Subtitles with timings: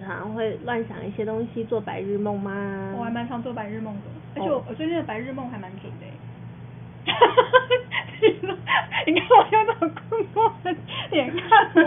[0.00, 2.94] 常会乱想一些东西，做白日梦吗？
[2.98, 4.00] 我还蛮常做白日梦的，
[4.36, 6.12] 而且我我最近的白日梦还蛮准的欸。
[9.06, 10.74] 你看我用那种困惑的
[11.10, 11.80] 脸看我，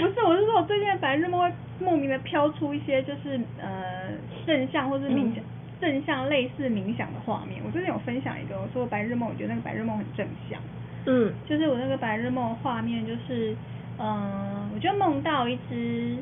[0.00, 4.10] 不是，我是说我最近的白日梦会莫名的飘出一些就是呃
[4.46, 5.42] 正向或是冥想、
[5.80, 7.62] 正向类似冥想的画面。
[7.64, 10.60] 我最近有分享一个，我说我白日梦，我觉得那个白日梦很正向。
[11.06, 13.56] 嗯就是我那个白日梦的画面，就是，
[13.98, 16.18] 嗯、我就梦到一只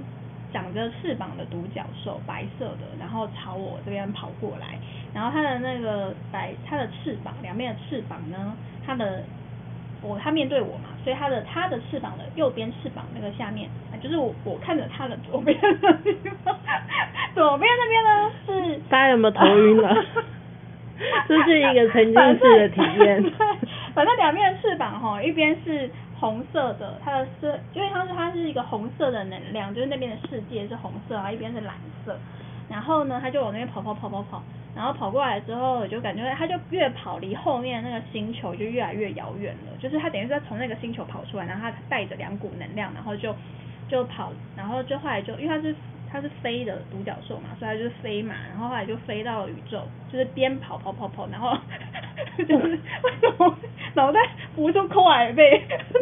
[0.52, 4.78] 长着翅膀的独角兽，白色的，然后朝我这边跑过来，
[5.14, 8.54] 然后它的那个白，它的翅膀两边的翅膀呢，
[8.86, 9.22] 它的
[10.02, 16.56] 我它面对我嘛，所以它的它的翅膀的右边翅膀那个下面，啊就是我我看着它的左边的地方，
[17.34, 20.04] 左边那边呢是大家有没有头晕了
[21.26, 23.32] 这是一个沉浸式的体验对，
[23.94, 25.90] 反正两边的翅膀哈，一边是
[26.20, 32.14] 红色的，它的色，因为它是它是一个红色的能量，就是那边的世界是红色，然后一边是蓝色。
[32.68, 34.42] 然后呢，它就往那边跑跑跑跑跑，
[34.77, 43.34] 然后跑过来之后，我就感觉它就越跑离后面那个星球就越来越遥远了，就是它等于是在从那个星球跑出来，然后它带着两股能量，然后就
[43.88, 45.74] 就跑，然后就后来就因为它是
[46.12, 51.56] 它是飞的独角兽嘛，所以它就是飞嘛，然后后来就飞到了宇宙，就是边跑跑跑跑，然后
[52.39, 53.56] 就是为什么
[53.94, 54.20] 脑袋
[54.55, 56.00] 浮出空海背的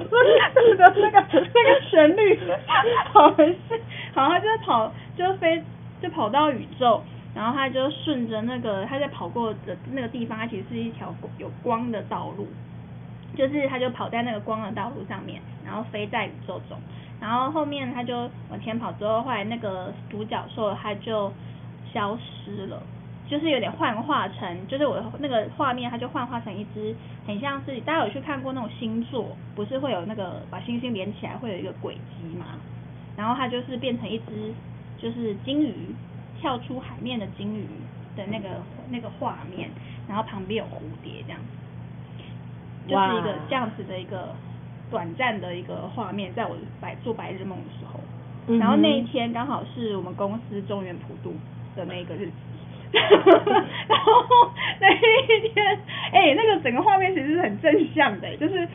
[0.98, 2.38] 那个那个旋律，
[3.12, 3.80] 好没事，
[4.14, 5.62] 好，它就是跑就飞
[6.00, 7.02] 就跑到宇宙。
[7.34, 12.48] 然后它就顺着那个它在跑过的那个地方，它其实是一条有光的道路，
[13.36, 16.76] 就是它就跑在那个光的道路上面，然后飞在宇宙中。
[17.20, 21.32] 然后后面他就往前跑之后，后来那个独角兽他就
[21.92, 22.82] 消失了，
[23.28, 26.94] 就是有点幻化成，就是我那个画面它就幻化成一只
[27.26, 32.46] 很像是大家有去看过那种星座，不是会有那个把星星连起来会有一个轨迹嘛？
[33.16, 34.54] 然后它就是变成一只
[34.96, 35.74] 就是金鱼
[36.40, 37.66] 跳出海面的金鱼
[38.16, 38.48] 的那个
[38.90, 39.68] 那个画面，
[40.08, 44.34] 然后旁边有蝴蝶这样子，就是一个这样子的一个
[44.90, 48.00] 短暂的一个画面，在我白做白日梦的时候，
[48.46, 51.34] 嗯然后那一天刚好是我们公司中原普渡
[51.76, 52.32] 的那个日子。
[52.90, 54.12] 然后
[54.80, 55.78] 那一天，
[56.10, 58.66] 哎、那个整个画面其实是很正向的、就是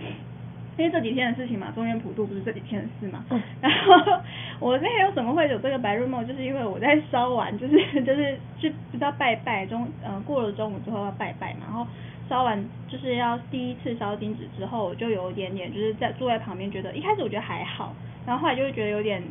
[0.77, 3.25] 因为这几天的事情嘛，中原普渡不是这几天的事嘛。
[3.31, 4.21] 嗯然后
[4.59, 11.87] 我那天为什么会有这个白日梦，就是因为我在烧完，就是就是去不知道拜拜中，呃，过了中午之后要拜拜嘛，然后
[12.29, 17.93] 烧完就是要第一次烧金纸之后，我就有一点点就是在坐在旁边，觉得一开始我觉得还好，
[18.25, 19.21] 然后后来就会觉得有点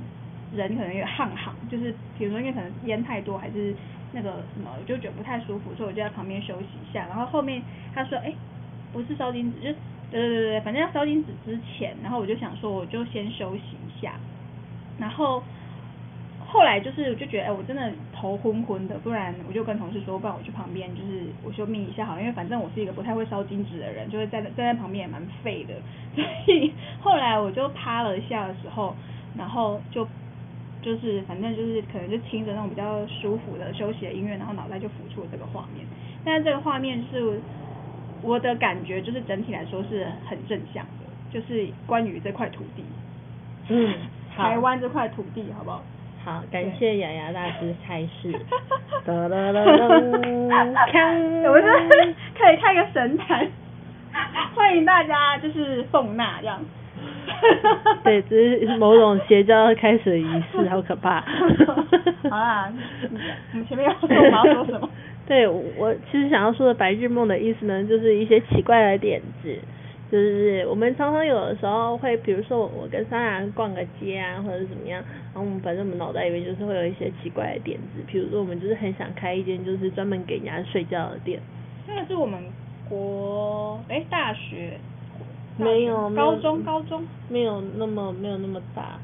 [0.54, 3.75] 人可能有点汗汗，就是比如说因为可能烟太多还是
[4.12, 7.06] 那个什么，我就觉得不太舒服，所以我就在旁边休息一下。
[7.08, 7.62] 然后后面
[7.94, 8.32] 他说，哎、
[8.92, 9.78] 不是烧金纸，就
[10.10, 14.12] 对对对对，反正要烧金纸之前，然后我就想说我就先休息一下，
[14.98, 15.42] 然后
[16.47, 17.91] 后来就是我就觉得，哎、我真的
[18.22, 25.75] 头昏昏的，不然我就跟同事说，不然我去旁边就是我休眯一下好了，因为反正我是一个不太会烧金纸的人，就会在站在旁边也蛮废的，
[26.15, 28.94] 所以后来我就趴了一下的时候，
[29.37, 30.06] 然后就
[30.81, 35.84] 就是反正就是可能就听着那种比较舒服的休息的音乐，然后脑袋就浮出了这个画面。
[36.25, 37.41] 但是这个画面是
[38.22, 42.84] 我的感觉，就是整体来说是很正向的，就是关于这块土地，
[43.69, 43.97] 嗯，
[44.37, 45.82] 台湾这块土地，好不好？
[46.25, 48.33] 好，感谢雅雅大师开示。
[49.05, 49.72] 哒哒哒哒，
[50.87, 51.43] 锵！
[51.49, 53.44] 我们是可以开个神坛，
[54.55, 56.61] 欢迎大家就是奉纳这样。
[58.05, 61.20] 对，这是某种邪教开始的仪式，好可怕。
[62.31, 62.73] 好啦，
[63.52, 64.88] 我们前面要说我们要说什么？
[65.26, 69.58] 对，我其实想要说的白日梦的意思呢，就是一些奇怪的点子，
[70.12, 81.41] 就是我们常常有的时候会，比如说我我跟莎雅逛个街啊，或者是怎么样，然后我们反正我们脑袋里面就是会有一些奇怪的点子，比如说我们就是很想开一间就是专门给人家睡觉的店，
[81.88, 82.38] 那个是我们
[82.88, 84.79] 国哎大学？
[85.56, 87.03] 没有高中高中。
[87.29, 88.99] 没有那么没有那么大，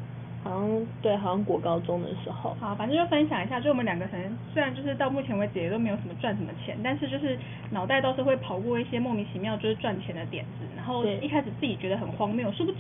[0.45, 7.37] 好像对，好像国高中的时候，好，反正就分享一下，就我们两个可能虽然就是到目前为止也都没有什么赚什么钱，但是就是
[7.71, 12.79] 脑袋倒是会跑过一些莫名其妙就是赚钱的点子，然后一开始自己觉得很荒谬，殊不知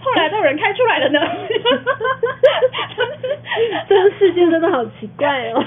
[0.00, 1.20] 后来都有人开出来了呢。
[3.88, 5.64] 这个世界真的好奇怪哦。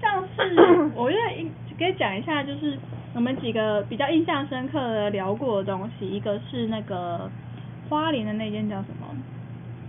[0.00, 0.54] 像是
[0.94, 2.76] 我觉得应可以讲一下，就是
[3.14, 7.30] 我们几个比较印象深刻的聊过的东西，一个是那个
[7.88, 9.06] 花莲的那间叫什么，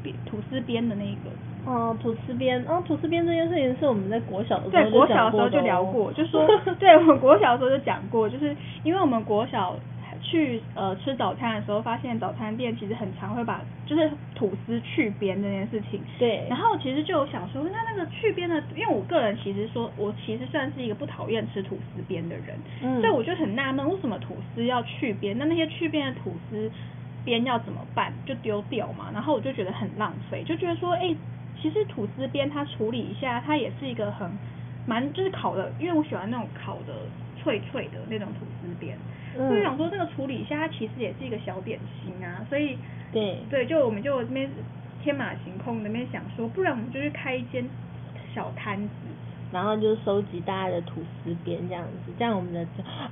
[0.06, 1.34] 边吐司边的那个。
[1.66, 6.48] 哦，吐司边，哦，吐司边这件事情是我们在国小的时对，候国就讲过的小的时候就聊哦过，就说，
[6.78, 9.76] 对我们国小的时候就讲过，就是因为我们国小
[10.22, 16.00] 去呃吃早餐的时候，发现早餐店其实很常会把就是吐司去边这件事情。
[16.20, 25.36] 对然后其实就有想说，那那个去边的，因为我个人其实说，我其实算是一个不讨厌吃吐司边的人，嗯所以我就很纳闷，为什么吐司要去边？
[25.40, 26.70] 那那些去边的吐司
[27.26, 28.14] 边要怎么办？
[28.26, 29.10] 就丢掉嘛？
[29.12, 31.14] 然后我就觉得很浪费，就觉得说，哎、
[31.60, 34.30] 其实吐司边它处理一下，它也是一个很
[34.86, 36.94] 蛮就是烤的，因为我喜欢那种烤的
[37.42, 38.96] 脆脆的那种吐司边，
[39.38, 42.78] 嗯所以想说这个处理一下，它其实也是一个小点心啊，所以
[43.12, 44.50] 对对，就我们就那边
[45.02, 47.68] 天马行空那边想说，不然我们就去开一间
[48.34, 48.90] 小摊子，
[49.52, 52.62] 然后就收集大家的吐司边这样子，这样我们的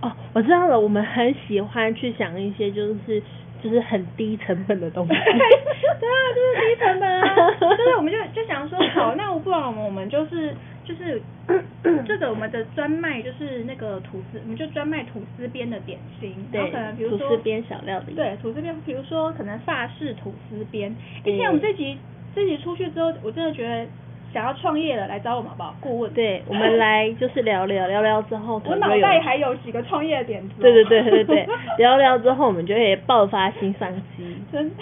[0.01, 3.21] 哦，我知道了，我们很喜欢去想一些就是
[3.63, 5.13] 就是很低成本的东西。
[5.15, 11.21] 对啊，就是低成本啊，就是我们就就想说，好，那我不然我们我们就是就是
[12.06, 20.94] 这个我们的专卖就是那个吐司，我们就专卖吐司边的点心，然后对可能比如说吐司边小料理对，吐司边，比如说可能法式吐司边，
[21.25, 21.98] 而且我们这集
[22.36, 23.86] 这集出去之后，我真的觉得
[24.33, 25.75] 想要创业的来找我们好不好？
[25.80, 30.62] 顾问，对，我们来就是聊聊聊聊之后， 我脑袋还有几个创业的点子、哦。
[30.62, 31.47] 对对对对对，
[31.77, 34.38] 聊聊之后我们就会爆发新商机。
[34.51, 34.75] 真的。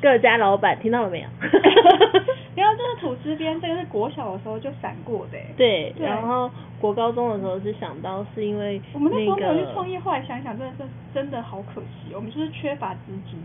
[0.00, 1.26] 各家老板听到了没有？
[2.54, 5.46] 然后这个土司边，这个是国小的时候就闪过的欸。
[5.56, 6.50] 对，对然后
[6.80, 13.38] 国高中的时候是想到是因为我们那时候没有去个创业，后来想想，真的是真的好可惜，我们就是缺乏资金。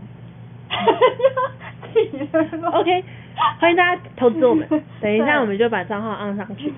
[2.72, 3.04] OK，
[3.60, 4.66] 欢迎大家投资我们。
[5.00, 6.72] 等一下我们就把账号按上去。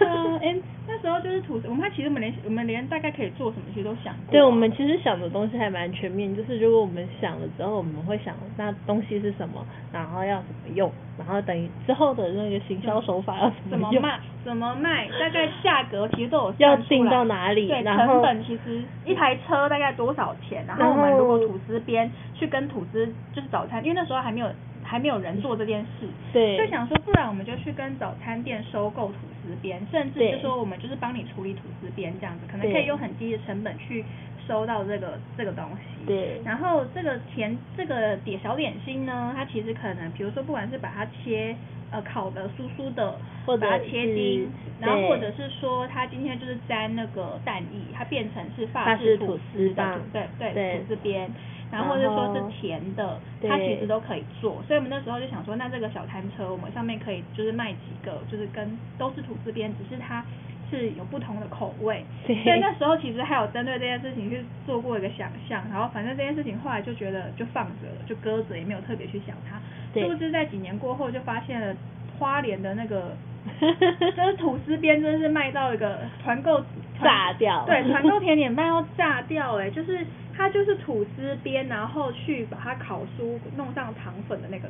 [0.00, 0.56] 嗯， 哎、
[0.88, 24.48] 那时候就是吐司，我们其实我们连我们连大概可以做什么，其实都想过啊、对，我们其实想的东西还蛮全面，就是如果我们想了之后，我们会想那东西是什么，然后要怎么用，然后等于之后的那个行销手法要怎么用，么卖，怎么卖，大概价格其实都有要定到哪里对，然成本其实一台车大概多少钱，然后我们如果后吐司边去跟吐司就是早餐，因为那时候还没有
[24.90, 26.58] 还没有人做这件事，对。
[26.58, 30.32] 就想说不然我们就去跟早餐店收购吐司边，甚至对。
[30.32, 34.04] 就说我们就是帮你处理吐司边这样子，可能可以用很低的成本去
[34.48, 36.06] 收到这个这个东西。
[36.08, 36.42] 对。
[36.44, 41.54] 然后这个甜这个点小点心呢，它其实可能比如说不管是把它切
[41.92, 43.14] 呃烤的酥酥的，
[43.46, 44.50] 或者把它切丁，
[44.80, 50.78] 然后或者是说它今天就是沾那个蛋液，它变成是法法式式吐司的对对。
[50.80, 51.30] 吐司边。
[51.70, 60.24] 然后或者说是甜的，它其实都可以做，所以我们那时候就想说，那这个小摊车我们上面可以就是卖几个，就是跟都是吐司边，只是它
[60.70, 62.04] 是有不同的口味。
[62.26, 69.60] 对所以那时候其实还有针对这件事情去做过一个想象，然后反正这件事情后来就觉得就放着了，就搁着，也没有特别去想它。
[69.92, 71.74] 对殊不知在几年过后就发现了
[72.18, 73.16] 花莲的那个。
[73.58, 76.62] 就是吐司边真的是卖到一个团购
[77.02, 84.68] 炸掉对， 团购甜点卖到炸掉哎、就是它就是吐司边，然后去把它烤酥弄上糖粉的那个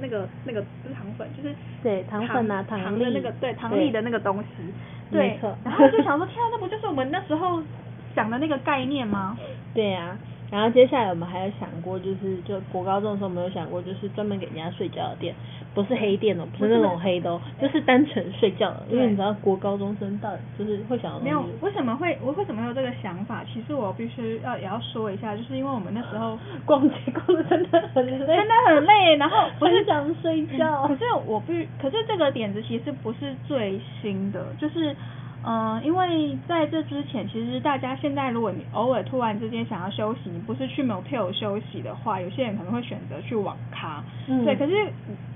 [0.00, 4.46] 那个那个不是糖粉，就是对糖粉啊糖的那个对糖粒的那个东西，
[5.10, 7.62] 对，然后就想说，天啊，那不就是我们那时候
[8.14, 9.36] 想的那个概念吗？
[9.74, 10.16] 对啊，
[10.50, 15.34] 然后接下来我们还有想过，就是就国高中的时候，我们有想过，就是专门给人家睡觉的店，
[15.74, 23.44] 不是黑店哦，不是那种黑的哦，就是单纯睡觉的，因为你知道国高中生到就是会想要没有，为什么会我为什么会有这个想法？
[23.44, 30.86] 其实我必须要也要说一下，就是因为我们那时候 逛街逛的真的很累，真的很累，然后 不是想睡觉。
[30.88, 34.94] 可是我必，可是这个点子其实不是最新的，就是，
[35.46, 44.72] 嗯、因为在这之前，其实大家现在如果你偶尔突然之间想要休息，你不是去 motel 休息的话，有些人可能会选择去网咖，嗯对，可是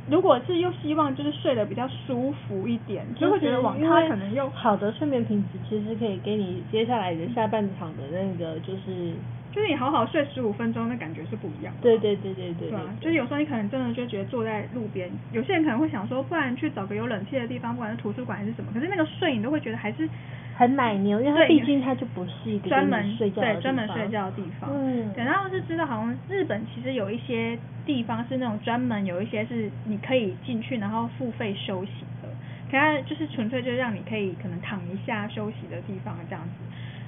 [0.06, 9.14] 如果是又希望就是睡得比较舒服一点，就会觉得网咖可能又好的睡眠品质，其实可以给你接下来的下半场的那个就是，
[9.50, 11.80] 就是你好好睡十五分钟，那感觉是不一样的。
[11.80, 12.70] 对对对对对？
[13.00, 20.08] 就是有时候你可能真的就觉得坐在路边，有些人可能会想说，不然去找个有冷气的地方，不管是图书馆还是什么，可是那个睡你都会觉得还是
[20.56, 24.70] 很奶牛，因为它毕竟它就不是一个给专门睡觉专门地方睡觉的地方。
[24.72, 31.90] 嗯对，然后是知道好像日本其实有一些地方是那种专门有一些是你可以进去然后付费休息
[32.22, 32.28] 的，
[32.70, 36.50] 可它就是纯粹就是让你可以可能躺一下休息的地方这样子。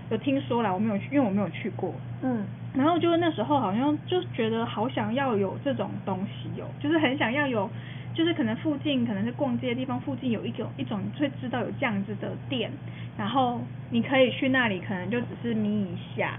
[0.08, 1.92] 有听说啦，我没有去，因为我没有去过。
[2.22, 7.68] 嗯，然后就是那时候好像就觉得好想要有这种东西哦，就是很想要有，
[8.16, 12.70] 就是可能附近可能是逛街的地方附近有一种一种你会知道有这样子的店，
[13.18, 16.38] 然后你可以去那里，可能就只是眯一下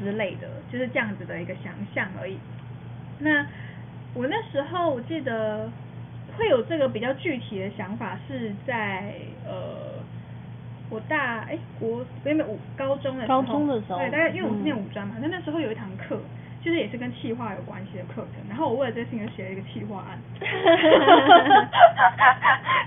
[0.00, 2.38] 之类的，就是这样子的一个想象而已。
[3.18, 3.46] 那
[4.14, 5.70] 我那时候我记得
[6.36, 9.12] 会有这个比较具体的想法是在
[9.44, 9.98] 呃。
[10.90, 16.18] 我大哎国没有五高中的时候，高中的时候对，大概因为我是念嗯五专嘛，那、那时候有一堂课，
[16.62, 20.18] 就是也是跟企划有关系的课程，然后我为了这事情就写了一个企划案，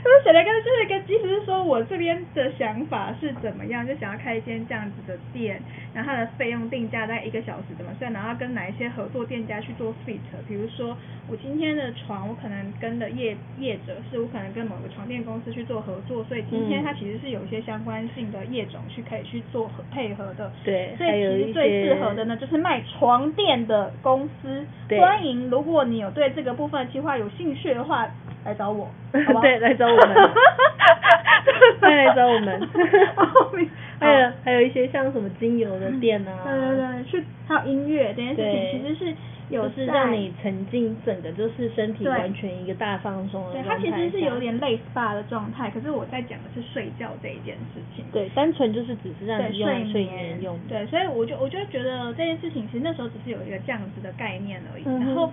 [0.03, 5.61] 就是写了一个就是一个意思是说我这边的想法是怎么样，就想要开一间这样子的店，
[5.93, 10.95] 然后它的费用定价在一个小时怎么算，然后跟哪一些合作店家去做 fit，比如说
[11.27, 20.51] 我今天的床，我可能跟的业业者是我可能跟某个床垫公司去做合作，所以今天嗯它其实是有一些相关性的业种去可以去做合配合的。
[20.63, 24.65] 对所以其实最些适合的呢，就是卖床垫的公司。
[24.87, 28.07] 对欢迎，如果你有对这个部分的计划有兴趣的话，
[28.45, 28.89] 来找我，
[29.25, 30.07] 好不好 对来找我们
[31.79, 32.59] 快来找我们
[34.01, 39.15] 还有还有一些像什么精油的店啊，对对对，去还有音乐这件事情其实是
[39.49, 48.03] 有是让你沉浸整个就是身体完全一个大放松的对，它其实是有点类 SPA 的状态，可是我在讲的是睡觉这一件事情。
[48.11, 50.15] 对，单纯就是只是让对你用睡眠。
[50.15, 50.59] 眠用。
[50.67, 55.29] 对，所以我就我就觉得这件事情其实那时候只是有一个这样子的概念而已，嗯然后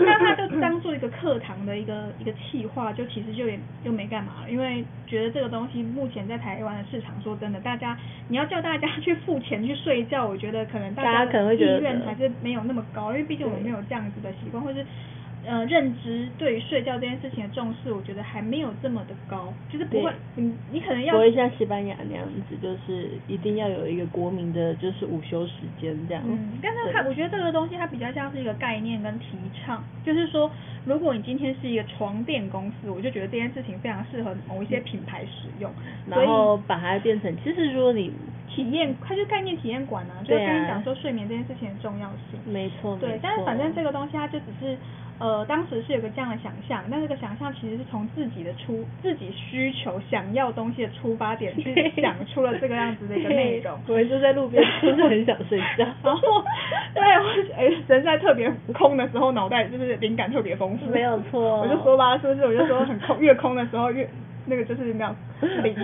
[0.06, 7.96] 那他就当做一个课堂的一个一个企划，就其实就也就没干嘛了，因为觉得这个东西目前在台湾的市场，说真的，大家
[8.28, 14.84] 你要叫大家去付钱去睡觉，我觉得可能大大家可能意愿还是没有那么高，因为毕竟我们没有这样子的习惯，或是。
[15.46, 26.22] 呃，认知对于睡觉这件事情的重视，我觉得还没有这么的高，就是不会，你你可能要不会像西班牙那样子，就是一定要有一个国民的，就是午休时间这样。
[26.26, 30.50] 嗯，但是对它，我觉得这个东西它比较像是一个概念跟提倡，就是说，
[30.84, 35.72] 如果你今天是一个床垫公司，我就觉得这件事情非常适合某一些品牌使用，
[36.08, 38.12] 所然后把它变成，其实如果你
[38.54, 42.38] 体验，它就概念体验馆啊，就对啊跟你讲说睡眠这件事情的重要性。
[42.44, 44.76] 没错，对，但是反正这个东西它就只是，
[45.18, 53.78] 呃，当时是有个这样的想象，但这个想象其实是从自己的出自己需求想要东西的出发点去想出了这个样子的一个内容。
[53.86, 56.44] 我们就在路边真的很想睡觉， 然后，
[56.94, 60.86] 对我哎，人在特别空的时候，脑袋就是灵感特别丰富。
[60.90, 62.46] 没有错我就说吧，是不是？
[62.46, 64.08] 我就说很空， 越空的时候越
[64.46, 65.14] 那个就是没有
[65.62, 65.76] 灵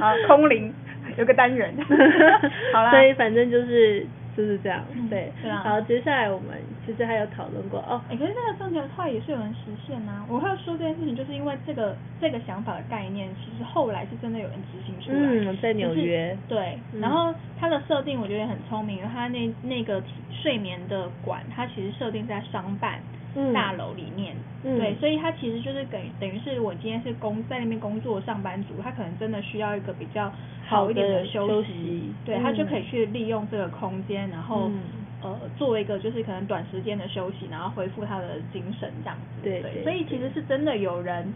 [0.00, 0.72] 啊，空灵
[1.16, 1.74] 有个单元。
[2.72, 4.06] 好啦，所以反正就是
[4.36, 5.32] 就是这样，嗯对。
[5.42, 5.62] 对啊。
[5.64, 15.18] 好，接下来我们其实还有讨论过哦，哎、可是那个正确的话也是有人实现呐、我会说这件事情，就是因为这个这个想法的概念，其实后来是真的有人执行出来。
[15.18, 16.36] 嗯在纽约。
[16.48, 17.00] 就是对，嗯。
[17.00, 22.98] 然后它的设定我觉得也很聪明，因为它那那个睡眠的馆，它其实设定在商办。
[22.98, 23.15] 嗯
[23.52, 24.34] 大楼里面。
[24.64, 30.32] 嗯对，所以他其实就是等于等于是我今天是工在那边工作上班族，他可能真的需要一个比较
[30.66, 34.68] 好一点的休休息对、嗯他就可以去利用这个空间，然后。
[34.68, 34.80] 嗯
[35.22, 39.42] 呃，作为一个就是可能短时间的休息，然后恢复他的精神这样子。
[39.42, 41.32] 对对所以其实是真的有人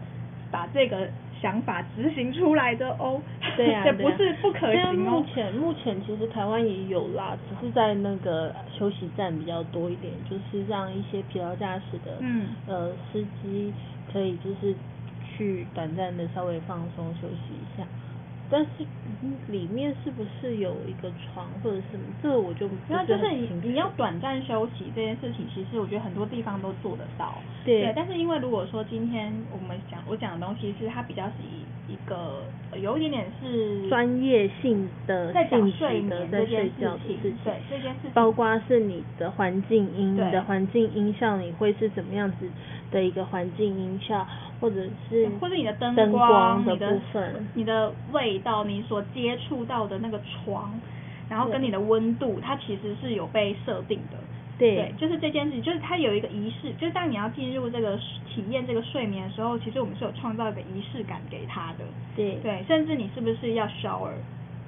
[0.51, 1.07] 把这个
[1.41, 3.21] 想法执行出来的哦。
[3.57, 5.23] 对啊， 不是不可行哦。
[5.33, 13.73] 前目前其实台湾也有啦，只是在那个休息站比较多一点，就是让一些疲劳驾驶的嗯呃司机
[14.11, 14.75] 可以就是
[15.35, 17.85] 去短暂的稍微放松休息一下。
[18.51, 18.67] 但是
[19.23, 22.03] 嗯里面是不是有一个床或者什么？
[22.21, 27.35] 这个我就不那就是你要短暂休息这件事情，其实我觉得很多地方都做得到。
[27.65, 27.91] 对。
[27.95, 38.11] 但是因为如果说今天我们讲我讲的东西是它比较是以一个呃有一点点是专业性的在讲性睡质的在睡觉的事情，对这件事情。
[38.13, 42.49] 包括是你的环境音，你的环境音效，你会是怎么样子
[42.91, 44.25] 的一个环境音效，
[44.61, 50.71] 或者是或者你的灯灯光、的你的部分，你的味道、你所接触到的那个床，
[51.27, 54.17] 然后跟你的温度，它其实是有被设定的。
[54.59, 61.85] 对就是这件事情，就是它有一个仪式，就是当你要进入这个体验这个睡眠的时候，其实我们是有创造一个仪式感给他的。
[62.15, 64.11] 对对，甚至你是不是要 shower，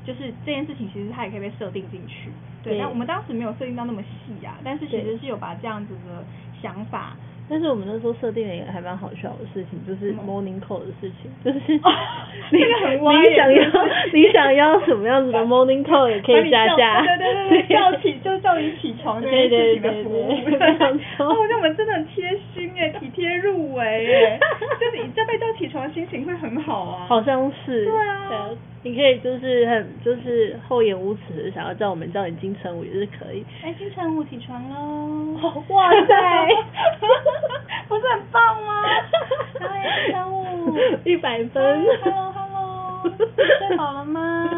[0.04, 2.32] 就是这件事情，其实它也可以被设定进去。
[2.64, 6.26] 对，对但我们当时没有设定到那么细啊，但是其实是有把这样子的
[6.60, 7.16] 想法
[7.50, 11.92] 但是我们那时候设定了一个还蛮好笑的事情，就是 morning call 的事情， 就是哦
[12.52, 12.60] 你
[13.36, 20.28] 想要 你想要什么样子的 morning call 也可以加价，对对对对，叫起就叫你起床这件事情的服务。
[20.30, 24.40] 对对对对没有错哦，那我们真的很贴心哎，体贴入微哎，
[24.80, 27.06] 就是你这被叫起床，心情会很好啊。
[27.08, 27.86] 好像是。
[27.86, 28.50] 对啊
[28.84, 33.44] 你可以就是很就是厚颜无耻的想要叫我们叫你金城武也是可以。
[33.64, 35.40] 哎，金城武起床喽！
[35.70, 36.50] 哇塞
[37.88, 38.84] 不是很棒吗？
[39.60, 43.10] 嗨，金城武，一百分 Hello Hello，
[43.68, 44.50] 睡好了吗？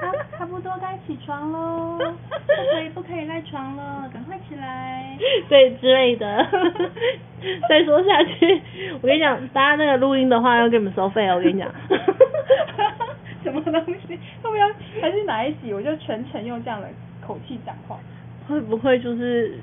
[0.00, 5.18] 差差不多该起床喽，不可以不可以赖床了，赶快起来。
[5.48, 6.46] 对之类的。
[7.68, 8.62] 再说下去，
[9.02, 11.68] 我跟你讲，大家那个录音的话要给你们收费哦，我跟你讲。
[13.62, 14.18] 什么东西？
[14.42, 14.66] 要不要
[15.00, 16.88] 还是哪一集我就全程用这样的
[17.26, 17.98] 口气讲话？
[18.48, 19.58] 会不会就是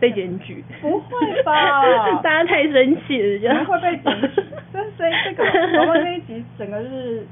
[0.00, 0.64] 被检举？
[0.80, 1.82] 不会吧
[2.22, 4.42] 大家太生气了，这样可能会被检举。
[4.72, 7.26] 这所以这个然后那一集整个就是，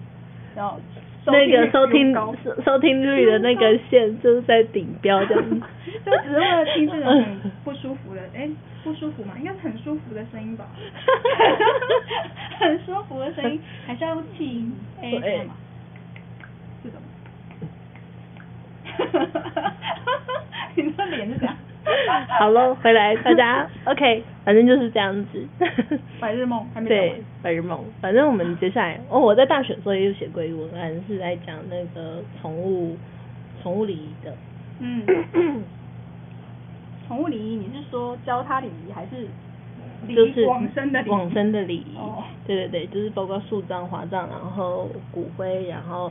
[0.55, 0.79] 然后
[1.27, 5.61] 那个收听收收听率的那个线就是在顶标这样子。
[6.05, 8.49] 就只是为了听这种很不舒服的，哎、
[8.83, 10.67] 不舒服嘛，应该是很舒服的声音吧，
[12.59, 15.55] 很舒服的声音，还是要听哎对什么嘛？
[16.83, 17.01] 这种。
[20.77, 21.55] 你的脸是这样。
[22.39, 25.47] 好喽，回来大家 OK，反正就是这样子。
[26.21, 27.85] 白日梦还没完对，白日梦。
[28.01, 32.97] 反正我们接下来，哦，我在大学的时候也有写过一个文案，是在讲那个宠物
[33.63, 34.33] 宠物礼仪的。
[34.79, 35.05] 嗯，
[37.09, 39.27] 宠物礼仪，你是说教它礼仪还是
[40.15, 41.11] 就是往生的礼仪？
[41.11, 41.97] 往生的礼仪。
[41.97, 46.11] 哦对对对，就是包括树葬、华葬，然后骨灰，然后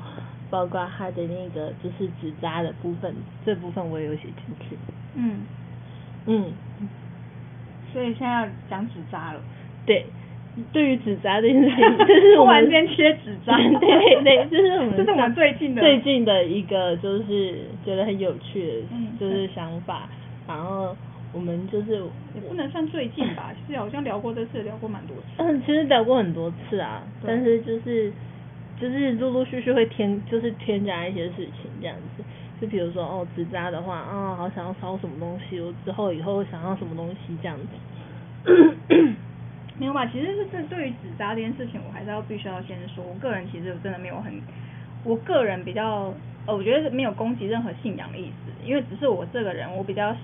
[0.52, 4.78] 包括它的那个就是纸扎的部分，这部分我也有写进去。
[5.16, 5.40] 嗯，
[6.28, 6.54] 嗯，
[7.92, 9.42] 所以现在要讲纸扎了。
[9.86, 10.06] 对。
[10.74, 17.56] 对于纸扎这件事情，这是我们 突然间缺纸扎 对对对，这是我们这是我们最近的最近的一个就是
[17.86, 20.10] 觉得很有趣的，嗯就是想法。
[20.46, 20.94] 然后
[21.32, 22.04] 我们就是
[22.36, 25.24] 也不能算最近吧，其实好像聊过这次，聊过蛮多次。
[25.38, 28.12] 嗯，其实聊过很多次啊，但是就是
[28.82, 32.24] 就是陆陆续续会添，就是添加一些事情这样子。
[32.60, 38.76] 就比如说哦，纸扎的话，啊、好想要烧什么东西，我之后以后想要什么东西这样子。
[39.78, 40.06] 没有吧？
[40.08, 44.42] 其实是这对于纸扎这件事情，我还是要必须要先说，我个人其实真的没有很，
[45.04, 46.14] 我个人比较
[46.46, 50.20] 呃，我觉得没有攻击任何信仰的意思，因为只是我这个人，我比较喜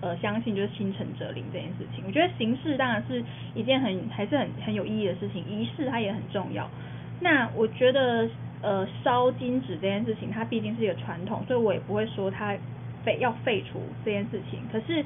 [0.00, 2.04] 呃相信就是心诚则灵这件事情。
[2.06, 6.70] 我觉得形式当然是一件很还是很很有意义的事情，仪式它也很重要。
[7.22, 8.28] 那我觉得
[8.60, 12.54] 呃烧金纸这件事情，它毕竟是一个传统，所以我也不会说它
[13.04, 14.60] 废要废除这件事情。
[14.70, 15.04] 可是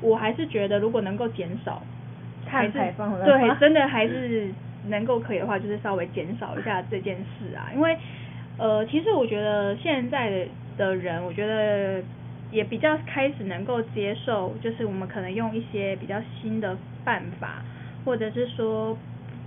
[0.00, 1.82] 我还是觉得，如果能够减少。
[2.46, 4.50] 还是碳排放的对，真的还是
[4.88, 7.96] 能够可以的话，就是稍微减少一下这件事啊，因为
[8.58, 10.46] 呃，其实我觉得现在的
[10.76, 12.02] 的人，我觉得
[12.50, 17.62] 也比较开始能够接受，就是我们可能用一些比较新的办法，
[18.04, 18.96] 或者是说。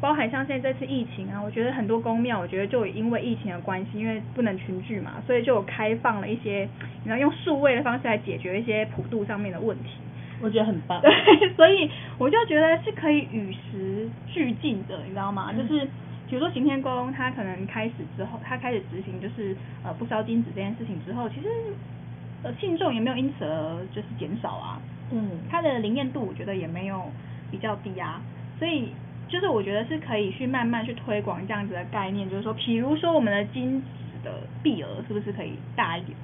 [0.04, 6.68] 包含像现在这次疫情啊，我觉得很多宫庙，我觉得就因为疫情的关系，因为不能群聚嘛，所以就有开放了一些，
[7.04, 9.92] 你知道用数位的方式来解决一些普渡上面的问题。
[10.42, 11.00] 我觉得很棒。
[11.00, 11.10] 对，
[11.56, 15.54] 所以我就觉得是可以与时俱进的，你知道吗？
[15.54, 15.86] 嗯就是
[16.28, 21.48] 比如说行天宫，它可能开始之后，它开始执行就是呃不烧金纸这件事情之后，其实
[22.44, 27.06] 呃信众也没有因此而就是减少啊，嗯，它的灵验度我觉得也没有
[27.50, 28.20] 比较低啊，
[28.60, 28.90] 所以
[29.34, 36.16] 就是我觉得是可以去慢慢去推广这样子的概念，就是说，比如说我们的金纸的币额是不是可以大一点？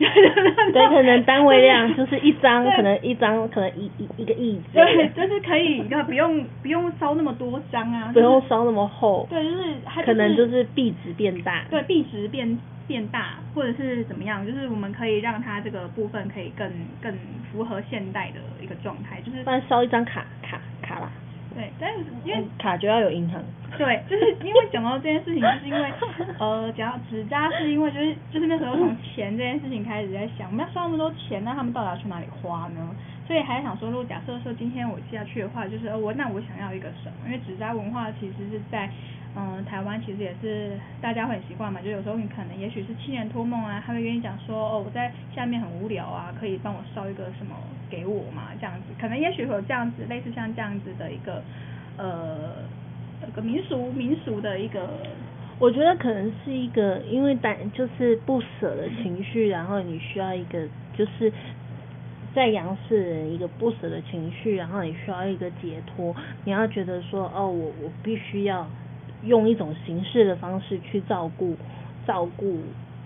[0.00, 11.64] 对，可能单位量就是一张，可能一张，可能一一一个亿对，就是可以，那不用不用烧那么多张啊，不用烧那么厚，对，就是它可能就是币值变大。
[11.70, 16.70] 对币值变变大，或者是怎么样，就是我们可以让它这个部分可以更
[17.00, 17.10] 更
[17.50, 20.60] 符合现代的一个状态，就是不然烧一张卡卡
[21.54, 23.42] 对，但是因为卡就要有银行。
[23.78, 25.92] 对，就是因为讲到这件事情，就是因为
[26.38, 32.94] 呃，讲到纸扎，是因为就是就是那时候从钱这件事情开始在想，我们要烧那么多钱，那他们到底要去哪里花呢？
[33.26, 37.26] 所以还想说，如果假设说今天我下去的话，就是呃我那我想要一个什么？
[37.26, 38.90] 因为纸扎文化其实是在
[39.36, 47.54] 嗯、呃台湾其实也是大家会很习惯嘛，就有时候你可能也许是亲人托梦啊，他会跟你讲说哦我在下面很无聊啊，可以帮我烧一个什么
[47.90, 51.42] 给我嘛这样子，可能也许会有这样子类似像这样子的一个
[51.96, 52.62] 呃。
[53.22, 54.88] 有个民俗民俗的一个，
[55.58, 61.30] 我觉得可能是一个因为单就是不舍的情绪，然后你需要一个就是
[62.34, 68.66] 在阳世人一个不舍的情绪，然后你需要一个解脱，你要觉得说哦，我我必须要
[69.24, 71.54] 用一种形式的方式去照顾
[72.06, 72.62] 照顾，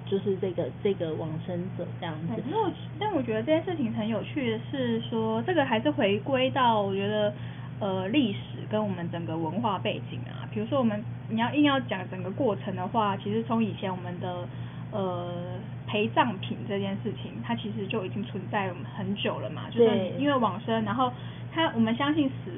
[0.06, 2.42] 就是这个这个往生者这样子。
[2.50, 7.32] 那我但我觉得这件事情很有趣的是说，这个还是回归到我觉得
[7.80, 8.38] 呃历史
[8.70, 14.46] 跟我们整个文化背景啊，比如说我们你要硬要讲整个过程的话，其实从以前我们的
[14.92, 15.32] 呃
[15.86, 21.12] 陪葬品这件事情，它其实就已经存在很久了嘛，就是因为往生，然后
[21.52, 22.50] 它我们相信死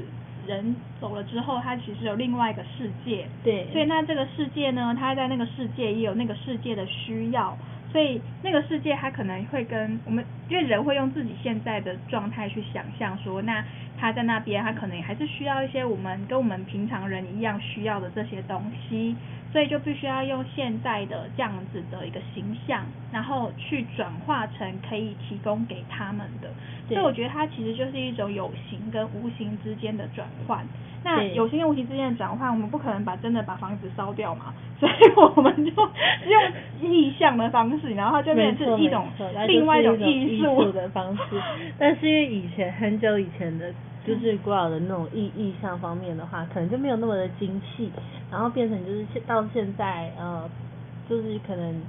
[0.47, 7.57] 人走了之后，他其实有另外一个世界，对，所以那这个世界呢，他在那个世界也有那个世界的需要，
[7.93, 13.65] 所以那个世界他可能会跟我们，因为人会用自己现在的状态去想象说，那
[13.99, 19.17] 他在那边，他可能还是需要一些我们跟我们平常人一样需要的这些东西，
[19.53, 26.51] 所以就必须要用现在的这样子的一个形象，然后去转化成可以提供给他们的。
[26.88, 30.66] 所以我觉得它其实就是一种有形跟无形之间的转换。
[31.05, 35.70] 那有形跟无形之间的转换，我们不可能把真的把房子烧掉嘛， 所以我们就
[36.81, 39.07] 用意象的方式，然后它就变成是一种
[39.46, 41.22] 另外一种艺术的方式。
[41.79, 43.72] 但是因为以前很久以前的，
[44.05, 47.90] 就是古老的那种意意象方面的话，可能就没有那么的精细，
[48.31, 50.49] 然后变成就是现到现在呃，
[51.09, 51.81] 就是可能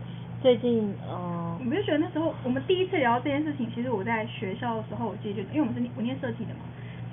[0.41, 6.61] 最近呃我不是觉得那时候我们第一次聊到这件事情，其实我在学校的时候，我记得就因为我们是念我念设计的嘛，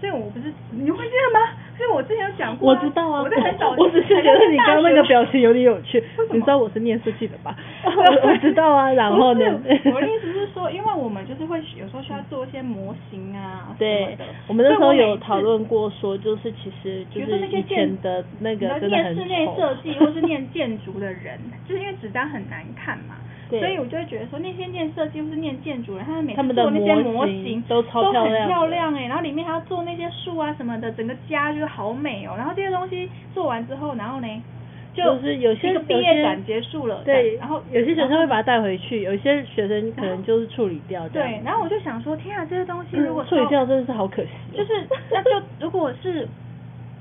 [0.04, 1.56] 所以我不是你会这样吗？
[1.78, 7.56] 所以我之前有讲过、我知道啊，我在很早， 我只是觉得你刚刚那个表情有点有趣你知道我是念设计的吧？
[7.84, 7.90] 我
[8.28, 9.40] 我知道啊， 然后呢？
[9.92, 23.23] 我的意思是说，因为我们就是会有时候需要做一些模型啊什对么的，我们那时候有讨论过，说就是其实就是以那些建前的那个真的很念室内设计或是念建筑的人，就是因为纸张很难看嘛，对
[23.60, 34.26] 所以我就会觉得说那些念设计或是念建筑人，他们每次做那些模模型型都超漂很亮漂亮哎、然后里面还要做那些树啊什么的，整个家就是好美哦、然后这些东西做完之后，然后呢，
[34.94, 41.08] 就是有些毕业展结束了，对，然后有些学生会把它带回去，有些学生可能就是处理掉。
[41.08, 44.56] 对，然后我就想说，天啊，这些东西嗯如果处理掉真的是好可惜哦。
[44.58, 44.72] 就是
[45.10, 46.28] 那就如果是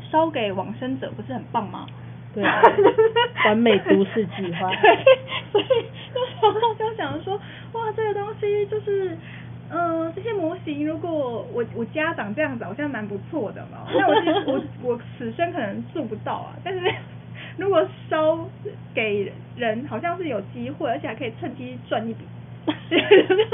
[0.10, 1.86] 烧给往生者，不是很棒吗？
[2.34, 2.62] 对啊
[3.46, 4.96] 完美都市计划对，
[5.52, 7.40] 所以那时候就想说，
[7.74, 9.18] 哇，这个东西就是。
[9.70, 13.88] 呃，这些模型如果我我家长这样子，好像蛮不错的嘛。
[13.92, 14.14] 那我
[14.54, 16.80] 我我此生可能做不到啊，但是
[17.58, 18.38] 如果烧
[18.94, 22.20] 给人，好像是有机会，而且还可以趁机赚一笔。
[22.68, 23.48] 就是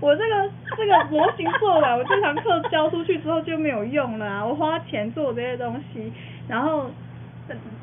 [0.00, 4.44] 我这个这个模型做完，我这堂课教出去之后就没有用了啊！
[4.44, 6.12] 我花钱做这些东西，
[6.46, 6.90] 然后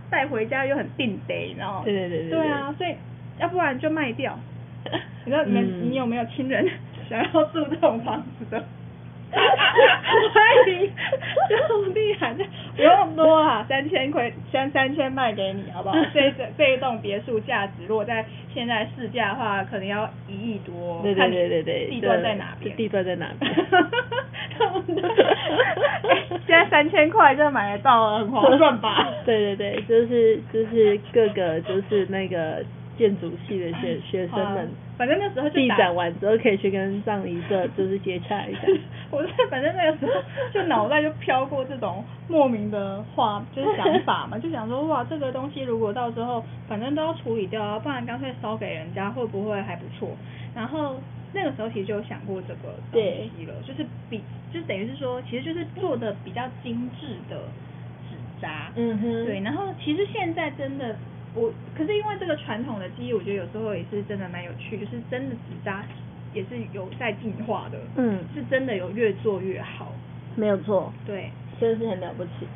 [0.10, 1.82] 带回家又很定得，你知道吗？
[1.86, 2.96] 对对对对对对啊，所以
[3.40, 4.38] 要不然就卖掉。
[5.26, 6.68] 你知道你们、嗯你有没有亲人
[7.10, 8.64] 想要住这种房子的？
[9.36, 10.92] 欢迎
[11.68, 12.46] 兄弟喊价，
[12.76, 15.96] 不用多啊，三千块，三三千卖给你，好不好？
[16.14, 21.02] 这一这这一栋别墅价值，如果在现在市价的话，可能要一亿多。
[21.04, 22.76] 对对对对对，地段在哪边？
[22.76, 23.52] 地段在哪边？
[23.52, 23.60] 哎
[26.48, 29.06] 现在三千块就买得到了，很划算吧？
[29.26, 32.64] 对对对，就是就是各个就是那个
[32.98, 38.62] 建筑系的学学生们啊，反正那时候就展完之后可以去跟葬仪社就是接洽一下。
[39.12, 40.14] 我是反正那个时候
[40.54, 50.10] 就脑袋就飘过这种莫名的话，就是想法嘛，就想说哇，这个东西如果到时候反正都要处理掉啊，不然干脆烧给人家会不会还不错？
[50.56, 50.96] 然后
[51.34, 53.02] 那个时候其实就有想过这个东
[53.38, 54.22] 西了，就是比
[54.54, 57.42] 就等于是说，其实就是做的比较精致的
[58.10, 60.96] 纸扎，嗯哼对，然后其实现在真的。
[61.36, 65.84] 我可是因为这个传统的记忆，我觉得有时候也是真的蛮有趣，就是真的纸扎
[66.34, 68.20] 也是有在进化的，嗯。
[68.34, 69.92] 是真的有越做越好，
[70.36, 72.48] 没有错，对，真的是很了不起。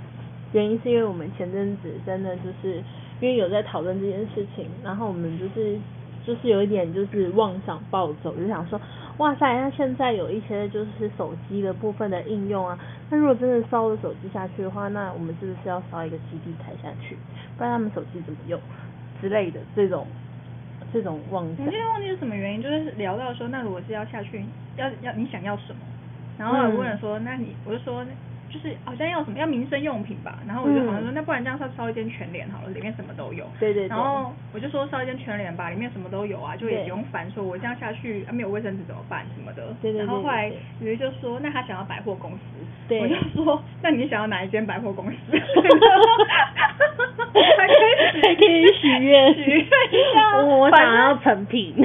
[0.54, 2.82] 原因是因为我们前阵子真的就是
[3.22, 5.78] 因为有在讨论这件事情，然后我们就是
[6.26, 8.80] 就是有一点就是妄想暴走，就想说，
[9.20, 12.80] 哇塞，那现在有一些就是手机的部分的应用啊，
[13.10, 17.18] 那如果真的烧了手机下去的话，那我们是不是要烧一个基地台下去，
[17.58, 18.58] 不然他们手机怎么用
[19.20, 20.08] 之类的这种
[20.94, 21.70] 这种忘记我。
[21.70, 24.42] 记得忘记是什么原因，就是聊到说，那如果是要下去，
[24.78, 25.82] 要要你想要什么？
[26.38, 28.06] 然后我问了说，那你我就说，
[28.50, 33.46] 就是好像要什么要民生用品吧，然后我就好像说，嗯那不然这样烧烧一间全联好了，里面什么都有。
[33.60, 39.76] 对对对然后我就说烧一间全联吧，里面什么都有啊，就也不用烦说我这样下去啊没有卫生纸怎么办什么的。
[39.82, 42.38] 对对对然后后来对鱼就说，那他想要百货公司。
[42.88, 45.16] 对我就说，那你想要哪一间百货公司？
[47.30, 50.38] 还可以还可以许愿许愿一下。
[50.42, 51.76] 我想要成品。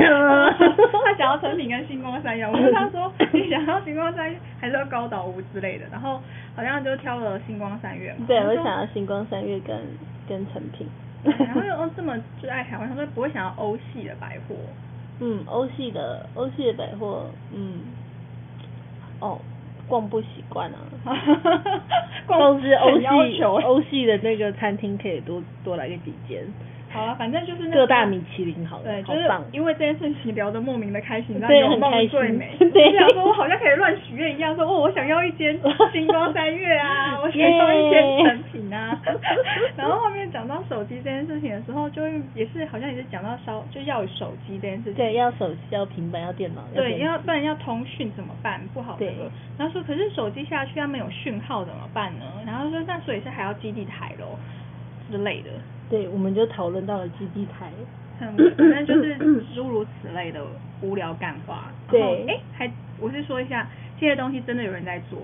[1.05, 3.13] 他想要成品跟星光三样，我跟他说，
[3.49, 6.21] 想要星光三月，还是要高岛屋之类的，然后
[6.55, 8.25] 好像就挑了星光三月嘛。
[8.27, 9.77] 对，我想要星光三月跟
[10.29, 10.87] 跟成品。
[11.25, 14.55] 然后又哦这么就爱台湾，他说不会想要欧系的百货。
[15.21, 17.81] 嗯，欧系的欧系的百货，嗯，
[19.21, 19.41] 哦，
[19.89, 20.77] 逛不习惯啊。
[22.27, 26.45] 光是欧系求欧系的那个餐厅可以多多来个几间，
[26.95, 29.21] 好了，反正就是那个各大米其林好了，对，就是。
[29.53, 32.55] 因为这件事情聊得莫名的开心，对很开心最美。
[32.59, 35.59] 对就想说我好像可以乱许愿一样，说哦，我想要一间
[35.93, 39.01] 星光三月啊， 我想要一间成品啊。
[39.77, 42.03] 然后后面讲到手机这件事情的时候，就
[42.35, 44.95] 也是好像也是讲到烧就要手机这件事情。
[44.95, 46.63] 对，要手机、要平板、要电脑。
[46.75, 48.61] 对，要不然要通讯怎么办？
[48.73, 49.31] 不好对的。
[49.59, 52.25] 然后说，可是手机下去它没有讯号怎么办呢？
[52.47, 54.39] 然后说，那所以是还要基地台咯
[55.11, 55.51] 之类的。
[55.95, 57.71] 对，我们就讨论到了基地台。
[58.19, 59.17] 很反正就是
[59.55, 60.41] 诸如此类的
[60.83, 61.71] 无聊干话。
[61.89, 63.69] 对哎，还我是说一下，
[64.01, 65.19] 这些东西真的有人在做，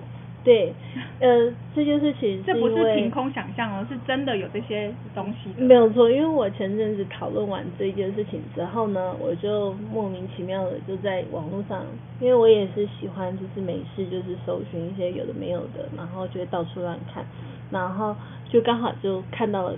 [0.44, 0.72] 对，
[1.18, 5.50] 呃，这件事情这不是凭空想象哦，是真的有这些东西。
[5.61, 11.85] 没有错，因为我前阵子讨论完这件事情之后呢，我就莫名其妙的就在网络上，
[12.20, 17.24] 因为我也是喜欢就是没事就是搜寻一些有的没有的，然后就会到处乱看，
[17.70, 18.16] 然后
[18.48, 19.76] 就刚好就看到了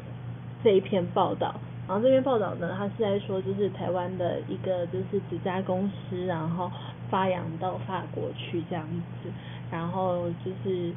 [0.62, 1.54] 这一篇报道。
[1.88, 6.70] 然后这篇报道呢，他是在说，就是台湾的一个就是纸扎公司，然后
[7.10, 8.86] 发扬到法国去这样
[9.22, 9.28] 子，
[9.70, 10.92] 然后就是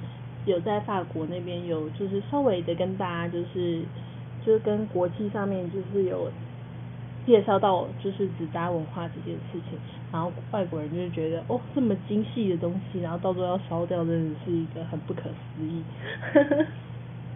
[0.45, 3.82] 有在法国那边有就是稍微的跟大家就是
[4.45, 6.32] 就是跟国际上面就是有
[7.25, 9.80] 介绍到就是纸扎文化这件事情，
[10.13, 15.84] 然后外国人就觉得哦这么精细的东西，然后到最后要烧掉，真的是一个很不可思议。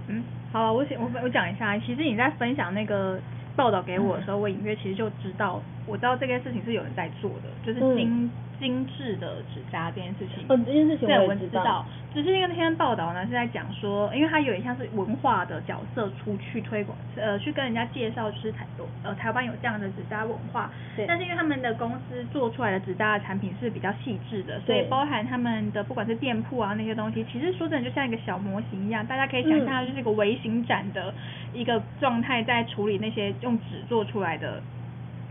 [0.09, 3.19] 嗯，好了，我想我我讲一下，其实你在分享那个
[3.55, 10.45] 报道给我的时候，我隐约其实就知道，我知道这件事情是有人在做的，就是嗯精、致的纸扎这件事情。
[10.49, 18.65] 哦这件事情对，我我也知道，只是因为那天报道呢是在讲说，因为它有点像是文化的角色出去推广，呃，去跟人家介绍，就是台
[19.03, 20.69] 呃台湾有这样的纸扎文化。
[20.95, 31.13] 对但是因为他们的公司做出来的纸扎的产品是比较细致的，所以包含他们的不管是店铺啊那些东西，其实说真的就像一个小模型一样，大家可以想象它就是一个微型展的
[31.53, 34.61] 一个状态，在处理那些用纸做出来的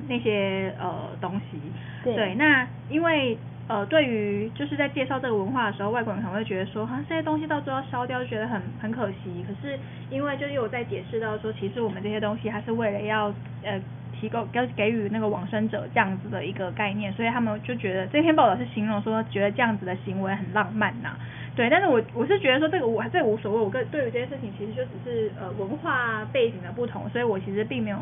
[0.08, 1.58] 那些呃东西。
[2.04, 3.36] 对那因为
[3.68, 9.44] 呃，对于就是在介绍这个文化的时候，外国人可能会觉得说，哈，这些东西到最后烧掉，就觉得很很可惜。
[9.46, 13.26] 可是因为就是有在解释到说，其实我们这些东西还是为了要
[13.62, 13.78] 呃
[14.18, 21.10] 提供给给予那个往生者这样子的一个概念，所以他们就觉得这篇报道是形容说，觉得这样子的行为很浪漫呐、
[21.54, 27.98] 对，但是我我是觉得说这个我这无所谓，我跟对于这件事情其实就只是呃文化背景的不同，所以我其实并没有，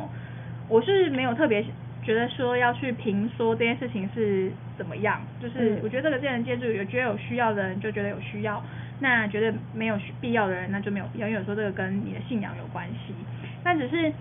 [0.69, 1.65] 我是没有特别
[2.07, 8.63] 觉得说要去评说这件事情是怎么样，就是嗯我觉得这个见仁见智，有觉得有需要的人就觉得有需要，
[9.01, 13.13] 那觉得没有需必要的人那就没有必要，因为有时候这个跟你的信仰有关系，
[13.65, 14.13] 那只是。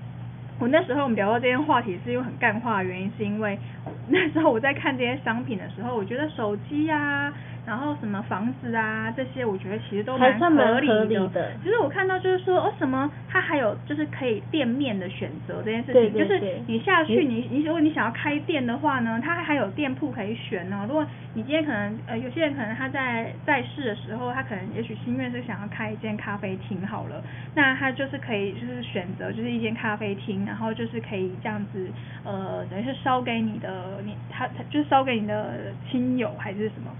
[0.57, 3.59] 我那时候我们聊到这件话题是因为很干话的原因，是因为
[4.07, 7.29] 那时候我在看这些商品的时候，我觉得手机啊，
[7.65, 11.29] 然后什么房子啊这些，我觉得其实都蛮还算合理的
[11.63, 20.85] 其实我看到就是说，哦什么，它还有就是可以店面的选择这件事情，就是你下去你你你如果你想要开店的话呢，它还有店铺可以选哦。
[20.87, 27.23] 如果你今天可能呃有些人可能他在在世的时候，他可能也许心愿是想要开一间咖啡厅好了，
[27.55, 31.89] 那他就是可以就是选择就是一间咖啡厅，然后就是可以这样子
[32.23, 36.91] 呃等于是烧给你的你他他就是烧给你的亲友还是什么。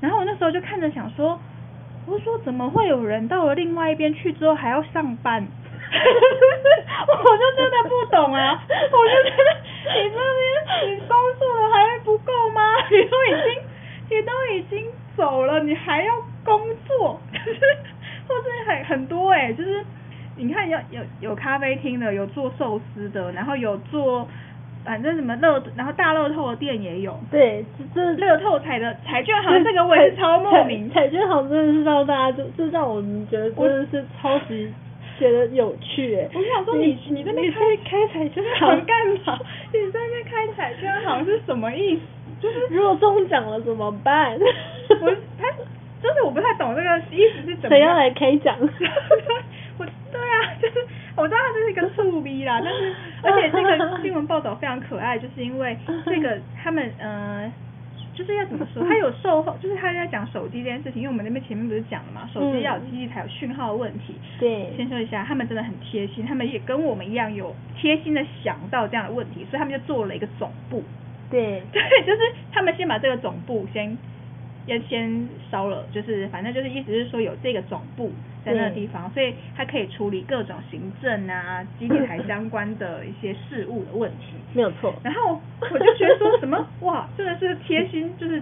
[0.00, 1.38] 然后我那时候就看着想说，
[2.06, 5.46] 我说怎么会有人到了另外一边去之后还要上班？
[5.88, 8.62] 我就真的不懂啊！
[8.68, 9.56] 我就觉得
[10.02, 12.60] 你这边你工作的还不够吗？
[12.90, 13.62] 你都已经
[14.10, 16.12] 你都已经走了，你还要
[16.44, 17.18] 工作？
[17.32, 17.60] 就是
[18.28, 19.82] 或者很很多哎、就是
[20.36, 24.28] 你看有有有咖啡厅的，有做寿司的，然后有做
[24.88, 27.14] 反正什么乐，然后大乐透的店也有。
[27.30, 27.62] 对，
[27.94, 34.72] 这这乐透彩的彩券行这个我也是超莫名，彩彩券行真的是让大家就就让我们觉得真的是超级
[35.18, 36.26] 觉得有趣哎。
[36.32, 39.38] 我就想说你你这边你开开彩券行行干嘛？
[39.74, 42.00] 你在那边开彩券行是什么意思？
[42.40, 44.38] 就是如果中奖了怎么办？
[45.02, 45.50] 我他
[46.00, 47.78] 就是我不太懂这个意思是怎么样。
[47.78, 48.56] 谁要来开奖？
[49.76, 50.86] 我对啊，就是
[51.18, 55.76] 我知道他就是一个醋逼啦， 但是而且这个新闻报道非常可爱，就是因为
[56.06, 57.50] 这个他们呃。
[58.14, 58.84] 就是要怎么说？
[58.84, 64.12] 他有售后，就是他在讲手机这件事情，因为我们那边前面不是讲了嘛，手机要有基地才有讯号的问题。
[64.40, 70.82] 对先说一下，他们真的很贴心，他们也跟我们一样有贴心的想到这样的问题，所以他们就做了一个总部。
[71.30, 73.96] 对 对，就是他们先把这个总部先
[74.68, 78.12] 要先烧了，就是反正就是意思是说有这个总部
[78.44, 84.34] 在那个地方，所以它可以处理各种行政啊、基地台相关的一些事务的问题。
[84.52, 84.94] 没有错。
[85.02, 88.38] 然后我就觉得说什么哇，真的是贴心，就是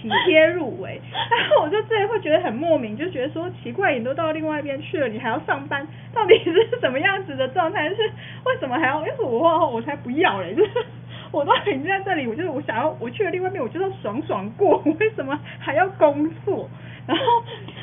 [0.00, 1.00] 体贴入微。
[1.12, 7.88] 然后我就自己会觉得很莫名，就觉得说奇怪，你都到另外一边去了，你还要上班，到底是什么样子的状态？
[7.88, 7.96] 是
[8.44, 9.00] 为什么还要？
[9.00, 10.70] 因为我我才不要嘞，就是。
[11.32, 16.68] 我都已经在这里，我就是我想要我去了另外一边，我就是要爽爽过， 我为什么还要工作？
[17.06, 17.24] 然后，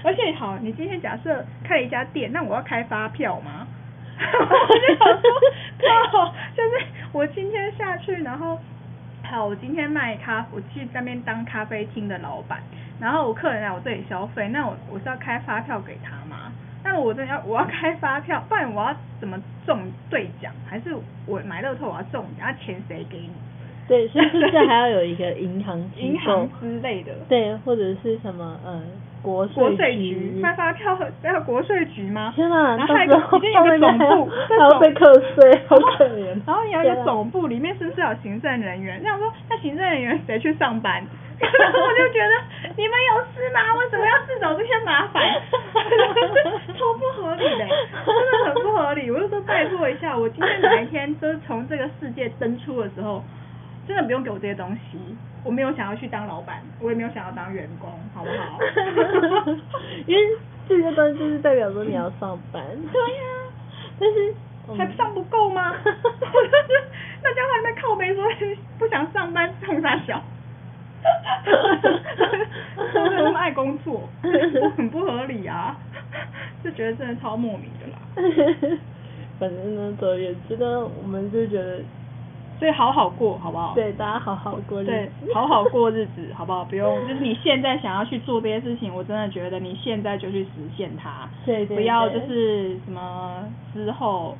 [0.03, 3.67] 而且好，你今天假设开了一家店，那我要开发票吗？
[4.17, 4.25] 我
[4.79, 5.29] 就想说，
[6.11, 8.59] 靠，就是我今天下去，然后
[9.23, 12.59] 好，我今天卖咖，我去那边当咖啡厅的老板，
[12.99, 16.16] 然后我客人来我这里消费，那我我是要开发票给他？
[16.89, 19.77] 那我真的要我要开发票，不然我要怎么中
[20.09, 20.53] 兑奖？
[20.65, 20.95] 还是
[21.25, 23.29] 我买乐透我要中，然后钱谁给你？
[23.89, 27.11] 对，所以是不是还要有一个银行 银行之类的？
[27.27, 28.81] 对，或者是什么呃
[29.21, 32.31] 国税局发发票要国税局吗？
[32.35, 36.39] 天哪，然后还有一个总部， 还要被课税， 好可怜。
[36.45, 39.01] 然后你要一个总部，里面是不是有行政人员？
[39.03, 41.03] 那我说，那行政人员谁去上班？
[41.37, 42.33] 我就觉得
[42.75, 43.59] 你们有事吗？
[43.77, 45.21] 为什么要自找这些麻烦？
[46.77, 47.67] 超不合理的，
[48.05, 49.11] 真的很不合理。
[49.11, 53.23] 我就说拜托一下，我今天哪一天就是从这个世界登出的时候，
[53.87, 54.97] 真的不用给我这些东西。
[55.43, 58.59] 我没有想要去当老板，我也没有想要当员工，好不好？
[60.05, 60.23] 因为
[60.67, 62.61] 这些东西就是代表说你要上班。
[62.91, 63.21] 对呀，
[63.99, 64.33] 但是
[64.77, 65.73] 还上不够吗？
[67.23, 68.23] 大家还在靠背说
[68.77, 70.21] 不想上班，冲啥小？
[72.93, 74.01] 怎么那么爱工作？
[74.75, 75.77] 很不合理啊！
[76.63, 77.97] 就觉得真的超莫名的啦。
[79.39, 81.79] 反正呢，总而言之呢，我们就觉得，
[82.59, 83.73] 所以好好过，好不好？
[83.75, 84.91] 对，大家好好过日子。
[84.91, 86.63] 对，好好过日子，好不好？
[86.65, 91.29] 不用， 就是你现在想要去做这些事情，我真的觉得你现在就去实现它。
[91.45, 91.77] 对对。
[91.77, 93.43] 不要就是什么
[93.73, 94.35] 之后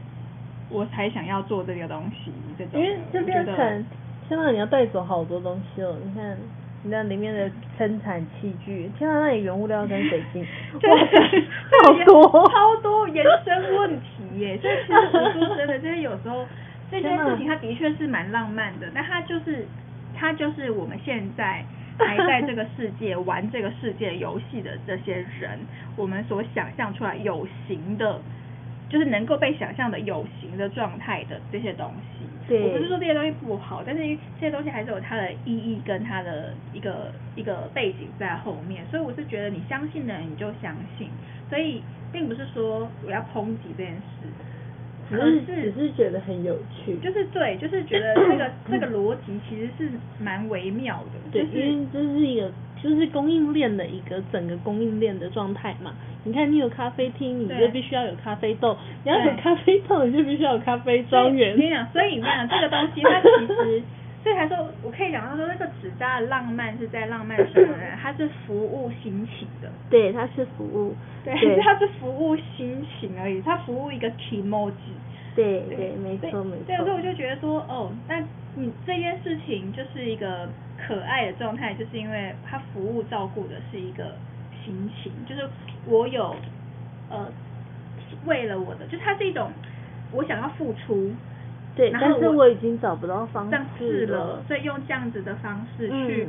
[0.69, 2.81] 我才想要做这个东西这种。
[2.81, 3.85] 因为就变成。
[4.27, 5.95] 天哪，你要带走好多东西哦！
[6.03, 6.37] 你看，
[6.83, 10.45] 你那里面的生产器具，天哪，那里原物料跟水晶，
[10.83, 10.97] 哇，
[11.85, 14.57] 好多，超多延伸问题耶！
[14.57, 16.45] 所以其实我说真的，就是有时候
[16.89, 19.65] 这件事情，它的确是蛮浪漫的，但它就是，
[20.15, 21.63] 它就是我们现在
[21.99, 25.59] 还在这个世界玩这个世界游戏的这些人，
[25.95, 28.21] 我们所想象出来有形的，
[28.89, 32.25] 就是能够被想象的有形的状态的这些东西。
[32.49, 34.01] 我不是说这些东西不好，但是
[34.39, 41.09] 这些东西还是有它的意义跟它的一个一个背景在后面，所以我是觉得你相信的人你就相信，
[41.49, 44.29] 所以并不是说我要抨击这件事，
[45.09, 49.89] 只是只是觉得很有趣，就是对，就是觉得 这个这个逻辑其实是
[50.19, 55.93] 蛮微妙的，对，因为这是一个就是供应链的一个整个供应链的状态嘛。
[56.23, 61.53] 你看，你有咖啡厅，你就必须要有咖啡豆；你要有咖啡豆，你就必须要有咖啡庄园。
[61.53, 63.81] 我跟你讲，所以你看这个东西，它其实，
[64.27, 67.83] 所以才说，我可以讲到说，那个纸扎的浪漫是在浪漫什么呢？
[68.01, 69.71] 它是服务心情的。
[69.89, 70.93] 对，它是服务。
[71.23, 74.95] 对，它是服务心情而已，它服务一个 emoji。
[75.33, 76.63] 对对，没错没错。
[76.67, 78.19] 对，所以我就觉得说，哦，那
[78.55, 84.15] 你这件事情就是一个可爱的状态，就是因为它服务照顾的是一个。
[84.65, 85.49] 心情就是
[85.85, 86.35] 我有
[87.09, 87.25] 呃
[88.25, 89.49] 为了我的，就它是一种
[90.11, 91.09] 我想要付出，
[91.77, 96.27] 对，但是我已经找不到方式了，所以用这样子的方式去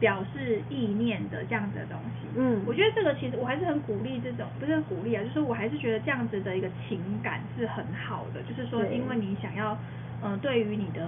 [0.00, 2.26] 表示意念的这样子的东西。
[2.34, 9.76] 嗯，我觉得这个其实我还是很鼓励这种，不是很鼓励啊，就是我还是觉得这样子的一个情感是很好的，就是说因为你想要
[10.24, 11.06] 嗯对于你的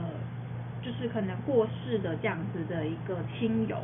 [0.83, 3.79] 就是可能过世的这样子的一个亲友。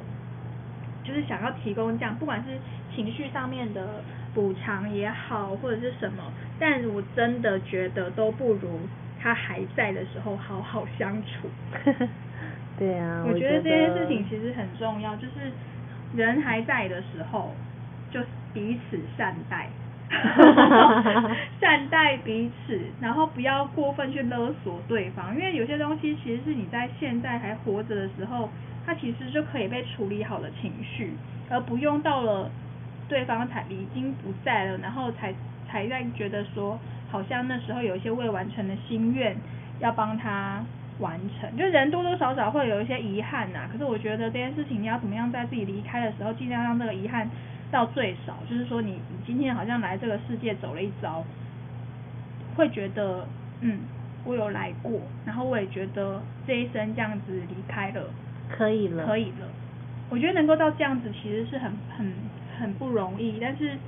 [1.03, 2.57] 就是想要提供这样，不管是
[2.97, 8.81] 情绪上面的补偿也好，或者是什么，但我真的觉得都不如
[9.25, 11.49] 他还在的时候好好相处。
[12.77, 15.51] 对啊，我觉得这件事情其实很重要，就是
[16.15, 17.55] 人还在的时候，
[18.11, 18.21] 就
[18.53, 19.71] 彼此善待，
[21.59, 28.51] 善待彼此，然后不要过分去勒索对方，因为有些东西其实是你在现在还活着的时候。
[28.87, 31.15] 他其实就可以被处理好的情绪，
[31.49, 32.51] 而不用到了
[33.09, 35.33] 对方才已经不在了，然后才
[35.67, 36.79] 才在觉得说，
[37.15, 39.37] 好像那时候有一些未完成的心愿
[39.79, 40.65] 要帮他
[40.99, 41.57] 完成。
[41.57, 47.31] 就人多多少少会有一些遗憾呐，可是我觉得这件事情你要怎么样在自己离开的时候，尽量让这个遗憾
[47.71, 48.39] 到最少。
[48.51, 51.23] 就是说，你你今天好像来这个世界走了一遭，
[52.57, 53.29] 会觉得
[53.61, 53.79] 嗯，
[54.25, 58.11] 我有来过，然后我也觉得这一生这样子离开了。
[58.51, 59.47] 可以了，可以了，
[60.11, 62.13] 我觉得能够到这样子其实是很很
[62.59, 63.79] 很不容易，但是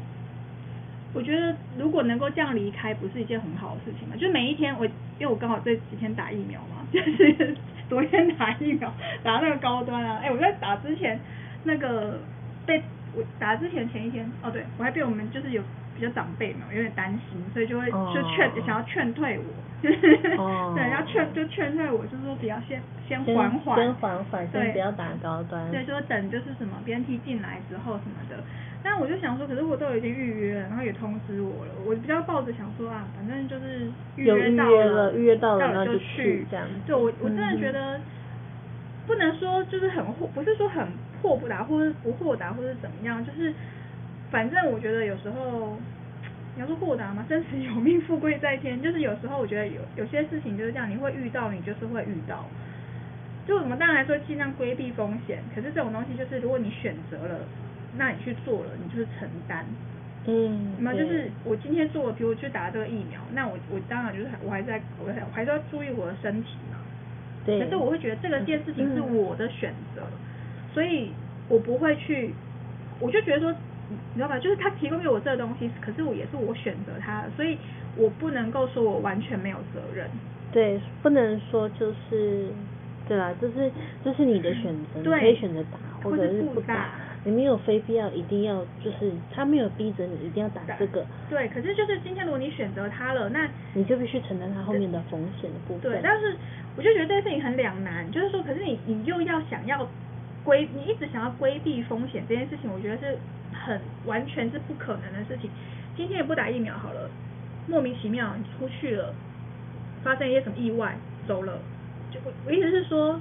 [1.17, 4.15] 我觉得如果能够这样离开，不是一件很好的事情嘛？
[4.17, 7.57] 就每一天我，因为我刚好这几天打疫苗嘛， 就是
[7.89, 8.93] 昨天打疫苗，
[9.23, 11.19] 打那个高端啊，哎，我在打之前
[11.65, 12.21] 那个
[12.67, 12.83] 被
[13.15, 15.63] 我打之前前一天，哦，对我还被我们就是有
[15.97, 19.45] 比较长辈嘛，有点担心，所以就会就劝想要劝退我，
[19.83, 20.19] 就是
[20.77, 28.45] 对要劝就劝退我，就是说比较先先缓缓，先缓缓，先不要打高端，对，说等就是什么 BNT 进来之后什么的。
[28.89, 36.65] 但我就想说，可是我都已经预约了，然后也通知我了，我比较抱着想说啊，反正就是预约到了，预约到了就去这样。
[36.87, 38.01] 对，我我真的觉得
[39.05, 40.87] 不能说就是很豁，不是说很
[41.21, 43.53] 豁不达，或者不豁达，或者怎么样，就是
[44.31, 45.77] 反正我觉得有时候
[46.55, 52.47] 你要说豁达嘛， 生死有命，富贵在天，就是有时候我觉得有有些事情就是这样，你会遇到，你就是会遇到。
[53.49, 57.41] 就我们当然来说尽量规避风险，可是这种东西就是如果你选择了。
[57.99, 59.65] 那你去做了，你就是承担，
[60.27, 66.79] 嗯，那么就是我今天做了，比如去打这个疫苗，那我我当然就是我还在，我还还是要注意我的身体嘛，
[67.45, 70.03] 对，可是我会觉得这个件事情是我的选择，
[70.75, 71.11] 所以
[71.49, 72.35] 我不会去，
[73.01, 73.53] 我就觉得说，
[73.89, 77.57] 你知道吧，就是他提供给我这个东西，可是我也是我选择他，所以
[77.97, 80.09] 我不能够说我完全没有责任，
[80.53, 82.49] 对，不能说就是，
[83.09, 83.71] 对啦，就是
[84.05, 86.91] 就是你的选择，你可以选择打或者是不打。
[87.27, 91.05] 你没有非必要一定要，就是他没有逼着你一定要打这个。
[91.29, 95.91] 对，可是就是今天如果你选择他了，那你就必须承担他后面的风险的部分。
[95.91, 96.37] 对，但是
[96.77, 99.85] 我就觉得这件事情很两难，就是说，可是你你又要想要
[100.45, 103.19] 规，你一直想要规避风险这件事情，我觉得是
[103.53, 105.51] 很完全是不可能的事情。
[105.97, 107.11] 今天也不打疫苗好了，
[107.67, 109.13] 莫名其妙你出去了，
[110.05, 110.95] 发生一些什么意外
[111.27, 111.59] 走了，
[112.13, 113.21] 就我我意思是说，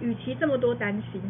[0.00, 1.22] 与其这么多担心。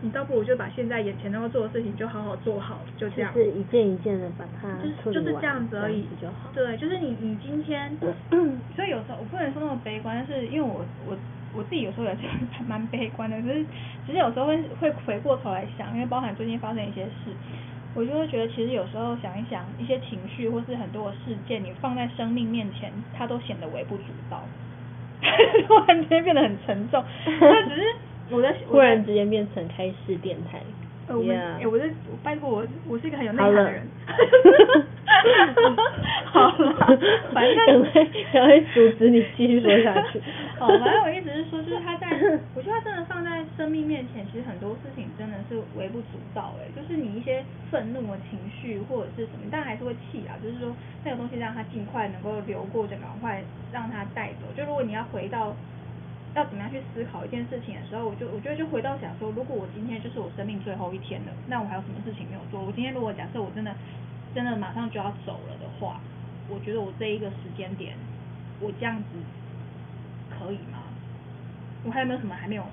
[0.00, 3.34] 你倒不如就把现在眼前能够做的事情就好好做好，就这样。
[3.34, 4.68] 就是一件一件的把它
[5.04, 6.50] 就就是这样子而已就好。
[6.54, 7.90] 对，就是你你今天，
[8.76, 11.16] 所以有时候我不能说那么悲观，但是因为我我
[11.52, 12.20] 我自己有时候也是
[12.52, 13.64] 还蛮悲观的，可是
[14.06, 17.32] 只是有时候会会回过头来想，因为包含最近发生一些事，
[17.94, 24.44] 我就会觉得其实有时候想一想一些情绪或是很多的事件，你放在生命面前，它都显得微不足道，
[25.66, 27.04] 突然间变得很沉重，
[27.40, 27.82] 那只是。
[28.30, 30.60] 我的忽然之间变成开市电台，
[31.08, 31.90] 呃，我们，哎，我是
[32.22, 33.82] 拜托我，我是一个很有内涵的人，
[36.26, 36.74] 好了，
[37.32, 40.20] 反正赶快赶快阻止你继续说下去。
[40.60, 42.10] 好，反正我意思是说，就是他在，
[42.54, 54.44] 我觉得他真的放在生命面前，其实很多事情真的是微不足道，哎，就是你一些愤怒的情绪或者是什么，但还是会气啊，就是说那个东西让他尽快能够流过，就赶快让他带走。
[54.54, 55.56] 就如果你要回到。
[56.38, 62.62] 要怎么样去思考一件事情的时候，我就我觉得就回到想说，如果我今天就是我生命最后一天了，那我还有什么事情没有做？
[62.62, 63.74] 我今天如果假设我真的
[64.34, 66.00] 真的马上就要走了的话，
[66.48, 67.96] 我觉得我这一个时间点，
[68.60, 69.04] 我这样子
[70.30, 70.78] 可以吗？
[71.84, 72.64] 我还有没有什么还没有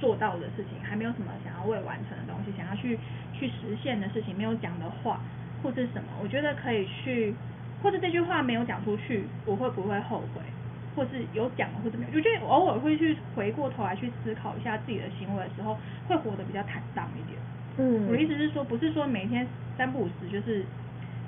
[0.00, 0.82] 做到的事情？
[0.82, 2.52] 还没有什么想要未完成的东西？
[2.56, 2.98] 想要去
[3.32, 5.20] 去实现的事情没有讲的话，
[5.62, 6.08] 或是什么？
[6.20, 7.34] 我觉得可以去，
[7.82, 10.42] 或者这句话没有讲出去，我会不会后悔？
[10.98, 15.78] 或是有讲或怎么样，我觉得偶尔会去回过头来去思考一下自己的行为的时候，
[16.08, 17.38] 会活得比较坦荡一点。
[17.76, 19.46] 嗯，我的意思是说，不是说每天
[19.76, 20.64] 三不五时就是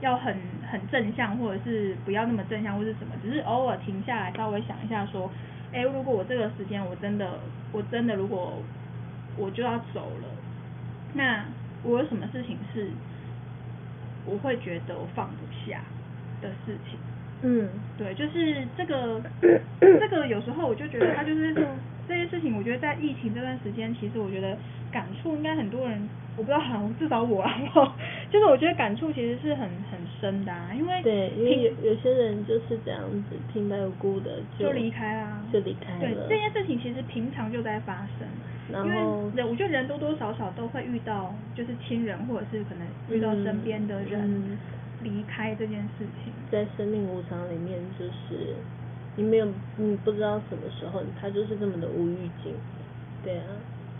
[0.01, 0.37] 要很
[0.69, 5.31] 很正向，或者是不要那么正向，或是什么，只是偶尔停下来稍微想一下，说，
[5.73, 7.39] 哎，如果我这个时间我真的
[7.71, 8.61] 我真的如果
[9.37, 10.29] 我就要走了，
[11.15, 11.45] 那
[11.85, 12.91] 我有什么事情是
[14.27, 15.83] 我会觉得我放不下
[16.43, 16.99] 的事情？
[17.43, 19.21] 嗯，对，就是这个，
[19.81, 21.55] 这个有时候我就觉得他就是
[22.09, 24.57] 这些事情，我觉得在疫情这段时间，其实我觉得
[24.93, 27.51] 感触应该很多人，我不知道 好像至少我啊，
[28.31, 36.01] 就是我觉得感触其实是很很深的，因为对，因为有有些人就是这样子平白无故的就离开啦，就离开了。
[36.01, 38.29] 对，这件事情其实平常就在发生，
[38.73, 44.59] 然后人我觉得人多多少少都会遇到，就是亲人或者是可能遇到身边的人。
[45.03, 48.55] 离开这件事情，在生命无常里面，就是
[49.17, 52.55] 你没有，你不知道什么时候，他就是这么的无预警，
[53.25, 53.47] 对啊，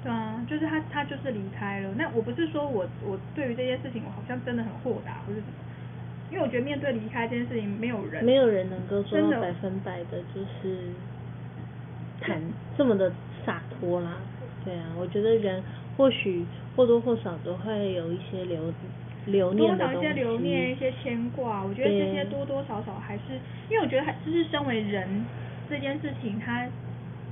[0.03, 1.91] 对啊，就是他他就是离开了。
[1.97, 5.55] 那我不是说我我对于这件事情我好像真的很豁达或是怎么，
[6.31, 10.79] 因为我觉得面对离开这件事情，没有人没有人能够做到百分百的，就是
[12.21, 12.41] 坦
[12.77, 13.11] 这么的
[13.45, 14.17] 洒脱啦，
[14.65, 15.63] 对啊，我觉得人
[15.97, 16.45] 或许
[16.77, 18.73] 或多或少都会有一些留。
[19.27, 23.35] 留念多少一些留念，一些牵挂，我觉得这些多多少少还是，
[23.69, 25.25] 因为我觉得还就是身为人
[25.69, 26.67] 这件事情，它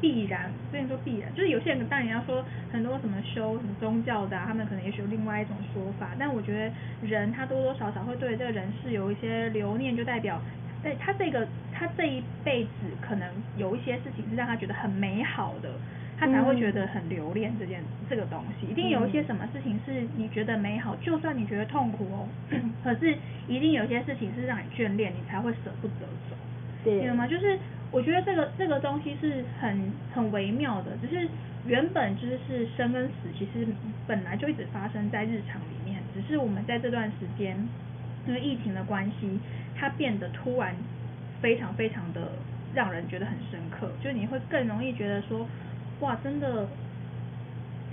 [0.01, 6.73] 必然，不能说必然，就是有些人当然要说很多什么修什么宗教的、啊，他们可能也许有另外一种说法，但我觉得
[7.07, 10.41] 人他多多少少会对这个人是有一些留念，就代表，
[10.85, 12.71] 哎，他这个他这一辈子
[13.01, 15.71] 可能有一些事情是让他觉得很美好的，
[16.19, 22.27] 他才会觉得很留恋这件、这个东西，一定有一些什么事情是你觉得美好，就算你觉得痛苦哦，
[22.83, 23.15] 可是
[23.47, 26.37] 一定有一些事情是让你眷恋，你才会舍不得走，
[26.83, 27.27] 对，懂吗？
[27.27, 27.59] 就是
[27.91, 31.29] 我觉得这个这个东西是很很微妙的，只是
[31.67, 33.67] 原本就是生跟死，其实
[34.07, 37.57] 本来就一直发生在日常里面，只是我们在这段时间
[38.27, 39.39] 因为疫情的关系，
[39.77, 40.75] 它变得突然
[41.41, 42.33] 非常非常的
[42.75, 45.47] 让人觉得很深刻，就你会更容易觉得说，
[46.01, 46.67] 哇，真的。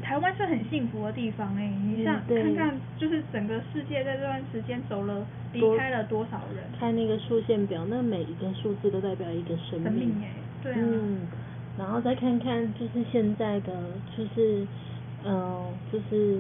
[0.04, 10.28] 台湾是很幸福的地方哎、你像嗯看看，就是整个世界在这段时间走了离开了多少人，看那个数线表，那每一个数字都代表一个生生命哎、
[10.62, 11.20] 对啊，嗯，
[11.80, 13.72] 然后再看看就是现在的，
[14.16, 14.68] 就是，
[15.24, 16.40] 呃，就是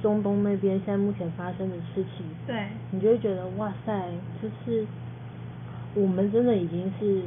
[0.00, 3.92] 中东那边现在目前发生的事情，对，你就会觉得哇塞，
[4.42, 4.86] 就是
[5.94, 7.20] 我们真的已经是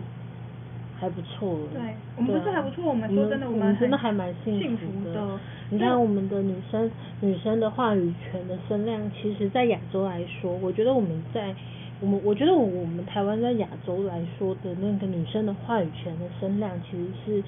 [1.03, 1.51] 还不错。
[1.51, 1.67] 了。
[1.73, 1.81] 对
[2.15, 2.53] 我们不是啊。
[2.55, 5.39] 还不错我们说真的我我们真的还蛮幸幸福福的。
[5.69, 6.89] 你看我们的女生
[7.19, 11.53] 女生的话语权的声量，其实在亚洲来说，我觉得我们在
[11.99, 17.43] 我们我觉得我我们台湾在亚洲来说的那个女生的话语权的声量，其实是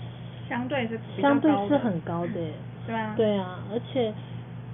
[0.50, 2.34] 相对是相对是很高的。
[2.86, 4.14] 对啊，对啊，而且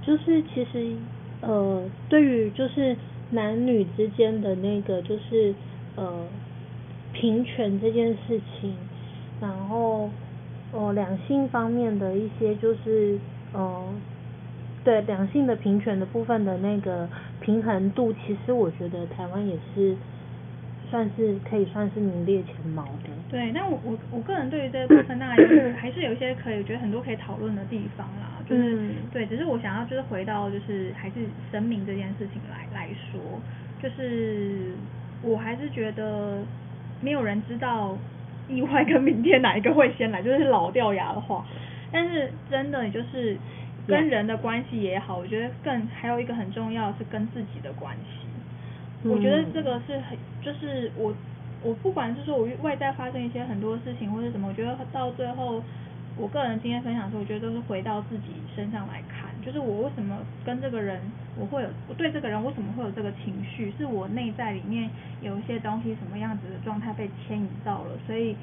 [0.02, 0.96] 就是其实
[1.42, 2.96] 呃，对于就是
[3.32, 5.56] 男女之间的那个就是
[5.96, 6.26] 呃
[7.14, 8.76] 平权这件事情，
[9.40, 10.10] 然后
[10.72, 13.18] 呃两性方面的一些就是
[13.54, 13.88] 呃
[14.84, 17.08] 对两性的平权的部分的那个
[17.40, 19.96] 平衡度，其实我觉得台湾也是
[20.90, 23.10] 算是可以算是名列前茅的。
[23.30, 28.42] 对，那我我我个人对于这个部分，当然就是还是有一些可以，我觉得很多可以讨论的地方啦。
[28.50, 31.16] 就是、嗯对，只是我想要就是回到就是还是
[31.52, 33.22] 生命这件事情来来说，
[33.82, 34.74] 就是
[35.24, 36.40] 我还是觉得
[37.02, 37.98] 没有人知道
[38.48, 41.46] 意外跟明天哪一个会先来，就是老掉牙的话。
[41.92, 43.36] 但是真的，就是
[43.86, 49.10] 跟人的关系也好，我觉得更还有一个很重要的是跟自己的关系。
[49.10, 51.14] 我觉得嗯这个是很，就是我
[51.64, 55.62] 我不管是说我外在发生一些很多事情或者什么，我觉得到最后，
[56.18, 61.00] 我个人经验分享的时候，我觉得都是回到自己身上来看，就是我为什么跟这个人，
[61.40, 64.90] 我会有我对这个人为什么会有这个情绪，是我内在里面
[65.22, 68.36] 有一些东西什么样子的状态被牵引到了，所以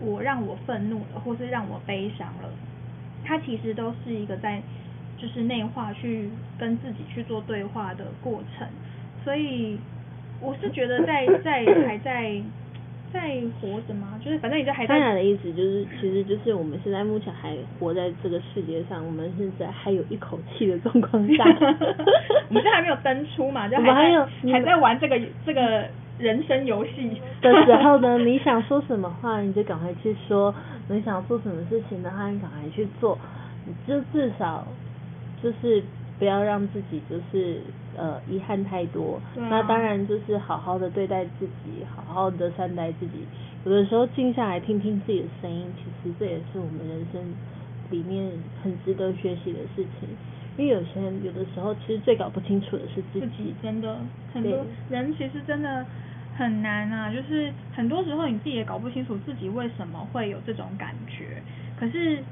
[0.00, 2.50] 我让我愤怒了，或是让我悲伤了，
[3.24, 4.60] 它其实都是一个在
[5.16, 8.66] 就是内化去跟自己去做对话的过程，
[9.22, 9.78] 所以
[10.40, 12.42] 我是觉得在在还在
[13.14, 14.20] 在活着吗？
[14.22, 21.44] 就是反正你在还在当然的意思就是，其实就是我们现在目前还活在这个世界上，我们现在还有一口气的状况下。
[22.50, 25.86] 我们现在还没有登出嘛， 就还还有在还在玩这个这个
[26.18, 27.10] 人生游戏
[27.40, 30.54] 的时候呢，你想说什么话你就赶快去说，
[30.88, 33.16] 你想做什么事情的话你赶快去做，
[33.64, 34.66] 你就至少
[35.42, 35.82] 就是
[36.18, 37.60] 不要让自己就是
[37.96, 39.20] 呃遗憾太多。
[39.36, 43.24] 啊那当然就是好好的对待自己，好好的善待自己。
[43.64, 47.22] 有的时候静下来听听自己的声音，其实这也是我们人生
[47.90, 48.30] 里面
[48.62, 50.08] 很值得学习的事情。
[50.56, 53.98] 因为有些人有的时候其实最搞不清楚的是自己自己己，真的
[54.32, 55.84] 很多人其实真的
[56.36, 61.42] 很难啊，就是很多时候你自己也搞不清楚自己为什么会有这种感觉，
[61.76, 62.22] 可是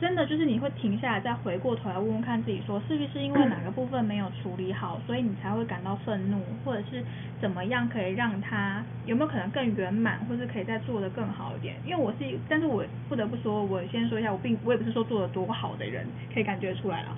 [0.00, 7.02] 真的就是你会停下来再回过头来问问看自己说，是不是因为哪个部分没有处理好，所以你才会感到愤怒，或者是
[7.40, 11.76] 怎么样可以让它有没有可能更圆满，或是可以再做得更好一点？
[11.84, 12.18] 因为我是，
[12.48, 17.16] 但是我不得不说，我先说一下，我并我也不是说做的多好的人， 可以感觉出来了，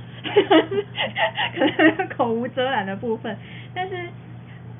[1.54, 3.36] 可能口无遮拦的部分，
[3.74, 3.94] 但是。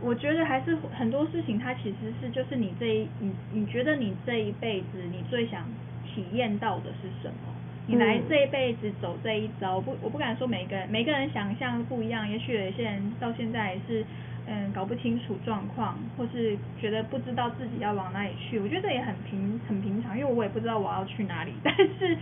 [0.00, 5.62] 我觉得还是很多事情，它其实是就是你这一你你觉得你这一辈子你最想
[6.04, 7.53] 体验到的是什么？
[7.86, 14.04] 你来这一辈子走这一遭，不我不敢说每个人每个人想象不一样，也许有些人到现在也是
[14.46, 18.58] 嗯搞不清楚状况，或是觉得不知道自己要往哪里去。
[18.58, 22.16] 我觉得这也很平很平常，因为我也不知道我要去哪里， 但是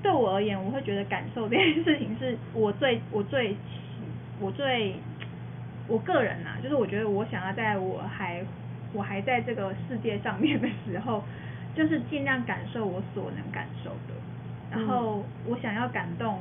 [0.00, 3.56] 对我而言，我会觉得感受这件事情是我最我最
[4.40, 4.94] 我最
[5.88, 8.44] 我个人呐、就是我觉得我想要在我还
[8.92, 11.24] 我还在这个世界上面的时候，
[11.74, 14.14] 就是尽量感受我所能感受的，
[14.70, 16.38] 然后我想要感动，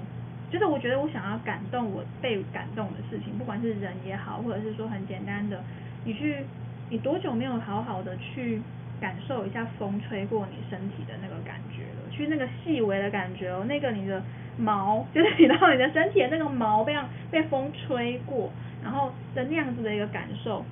[0.52, 5.64] 就是我觉得我想要感动我被感动的事情，不管是人也好，或者是说很简单的，
[6.06, 6.46] 你去
[6.90, 8.62] 你多久没有好好的去
[9.02, 14.22] 感受一下风吹过你身体的那个感觉了，去那个细微的感觉哦，那个你的
[14.58, 16.96] 毛， 就是你到你的身体的那个毛被
[17.32, 18.52] 被风吹过，
[18.84, 20.64] 然后的那样子的一个感受。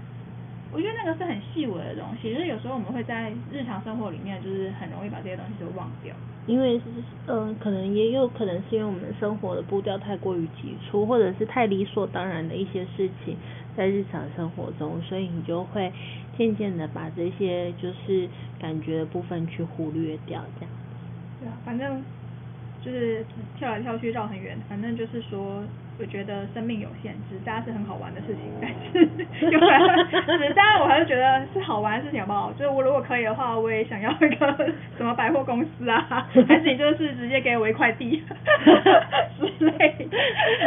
[0.71, 6.13] 我觉得那个是很细微的东西，就是有时候我们会在日常生活里面，就是很容易把这些东西都忘掉。
[6.45, 6.83] 因为是
[7.27, 13.35] 嗯，可能也有可能是因为我们生活的步调太过于急促，或者是太理所当然的一些事情，
[13.75, 15.91] 在日常生活中，所以你就会
[16.37, 20.73] 渐渐的把这些就是感觉的部分去忽略掉，这样。
[21.39, 22.01] 对啊，反正
[22.87, 23.25] 就是
[23.57, 25.61] 跳来跳去绕很远，反正就是说。
[25.99, 29.03] 我觉得生命有限，纸扎是很好玩的事情，但是，
[29.49, 32.51] 纸扎我还是觉得是好玩的事情，好不好？
[32.53, 34.55] 就是我如果可以的话，我也想要一个
[34.95, 36.05] 什么百货公司啊，
[36.47, 38.21] 还是你就是直接给我一块地
[39.57, 40.07] 之类。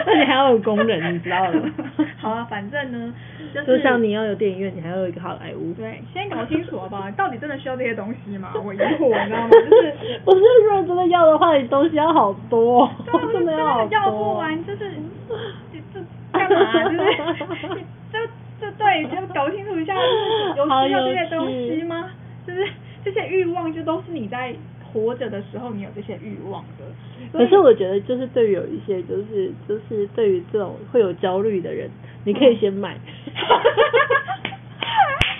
[0.05, 1.63] 那你还要有工人，你知道的。
[2.19, 3.15] 好啊，反正呢，
[3.67, 5.73] 就像你要有电影院，你还要有一个好莱坞。
[5.75, 7.11] 对，先搞清楚好不好？
[7.13, 8.53] 到底真的需要这些东西吗？
[8.65, 9.51] 我疑惑，你知道吗？
[9.53, 9.95] 就是
[10.25, 12.89] 不是，如果真的要的话，你东西要好多，
[13.33, 14.91] 真的要要不完就是。
[15.73, 16.01] 这这
[16.33, 16.73] 干嘛？
[16.85, 16.99] 就是
[18.13, 18.19] 这
[18.61, 19.95] 这对，就搞清楚一下，
[20.57, 22.11] 有需要这些东西吗？
[22.47, 22.67] 就是
[23.05, 24.55] 这些欲望，就都是你在
[24.93, 26.85] 活着的时候，你有这些欲望的。
[27.33, 31.89] 可是我觉得，就是对于有一些，就是就是对于这种会有焦虑的人，
[32.25, 32.97] 你可以先买。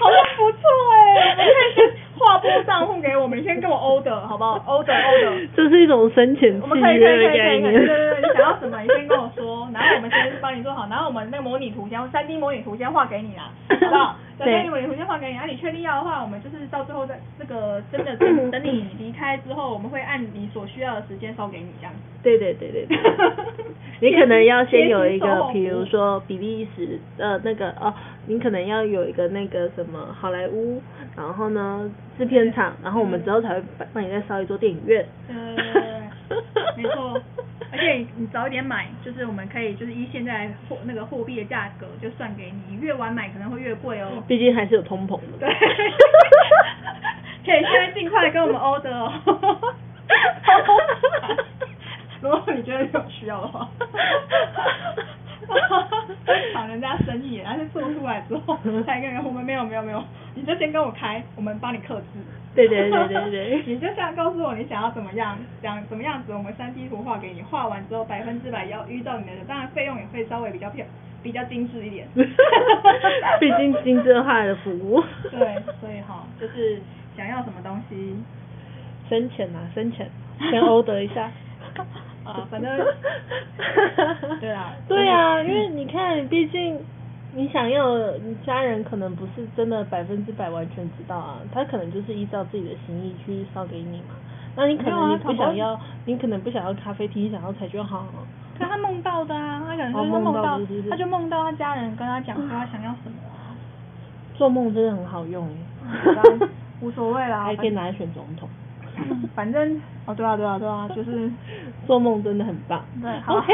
[0.01, 0.59] 好像不错
[0.95, 1.81] 哎，你可以先
[2.21, 4.59] 划拨账户给我们，你先跟我 order 好不好？
[4.69, 7.73] order order，这是一种深浅契约的概念。
[7.73, 13.51] 对对对，你想要什么，你先跟我说，然后我们先帮你做好，然后我们那个模拟图先三 D 模拟图先画给你啦，
[13.81, 14.17] 好不好？
[14.39, 21.99] 三 D 模拟图先画给你，啊，你确定要的话，我们就是到最后在这个真的等 等你离开之后，我们会按你所需要的时间烧给你这样子。
[22.23, 22.99] 对对对对对。
[24.03, 27.93] 你可能要先有一个，比如说比利时呃那个哦，
[28.27, 30.81] 你可能要有一个那个什么好莱坞，
[31.17, 31.91] 然后呢
[32.21, 35.03] 制片厂，然后我们之后才会帮帮你再烧一座电影院。
[35.27, 35.35] 对，
[36.77, 37.19] 没错，
[37.73, 44.23] 而且你早一点买，就是我们可以就是依现在货那个货币的价格就算给你，越晚买可能会越贵哦。
[44.29, 45.39] 毕竟还是有通膨的。
[45.39, 45.49] 对。
[47.43, 49.11] 可以现在尽快跟我们 order 哦。
[52.21, 53.67] 如果你觉得有需要的话，
[56.53, 60.03] 抢人家生意，而且做出来之后才跟人我们没有没有没有，
[60.35, 62.05] 你就先跟我开，我们帮你克制。
[62.55, 63.63] 对对对对对。
[63.67, 70.87] 你就像告诉我你想要怎么样，想怎么样子，我们三 D 图画给你，画完之后百分之百要遇到你的，当然费用也会稍微比较偏
[71.23, 72.09] 比较精致一点。
[73.39, 75.03] 毕竟精致化的服务。
[75.31, 76.81] 对，所以哈，就是
[77.17, 78.17] 想要什么东西，
[79.09, 80.11] 深浅啊，深浅，
[80.51, 81.31] 先 order 一下。
[82.25, 82.71] 啊， 反正，
[84.41, 86.79] 对啊，对啊，因为你看，毕竟
[87.35, 94.15] 你想要你家人可能不是真的百分之百完全知道啊，他可能就是依照自己的心意去烧给你嘛。
[94.57, 98.07] 那你可能你不想要，你可能不想要咖啡厅，想要才就好。
[98.59, 100.61] 可他梦到的啊，他可能就是梦到，
[100.91, 103.17] 他就梦到他家人跟他讲说他想要什么。
[104.35, 105.49] 做梦真的很好用，
[106.81, 108.49] 无所谓啦，还可以拿来选总统。
[109.35, 111.31] 反正哦，对啊，对啊，对啊，就是
[111.87, 112.85] 做梦真的很棒。
[113.01, 113.53] 对，OK，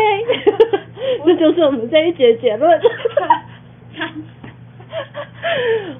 [1.25, 2.81] 这就是我们这一节结论。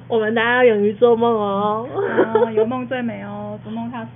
[0.07, 1.87] 我们大家要勇于做梦哦。
[2.53, 4.09] 有梦最美哦，做梦踏实。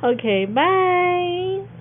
[0.00, 1.71] OK，拜。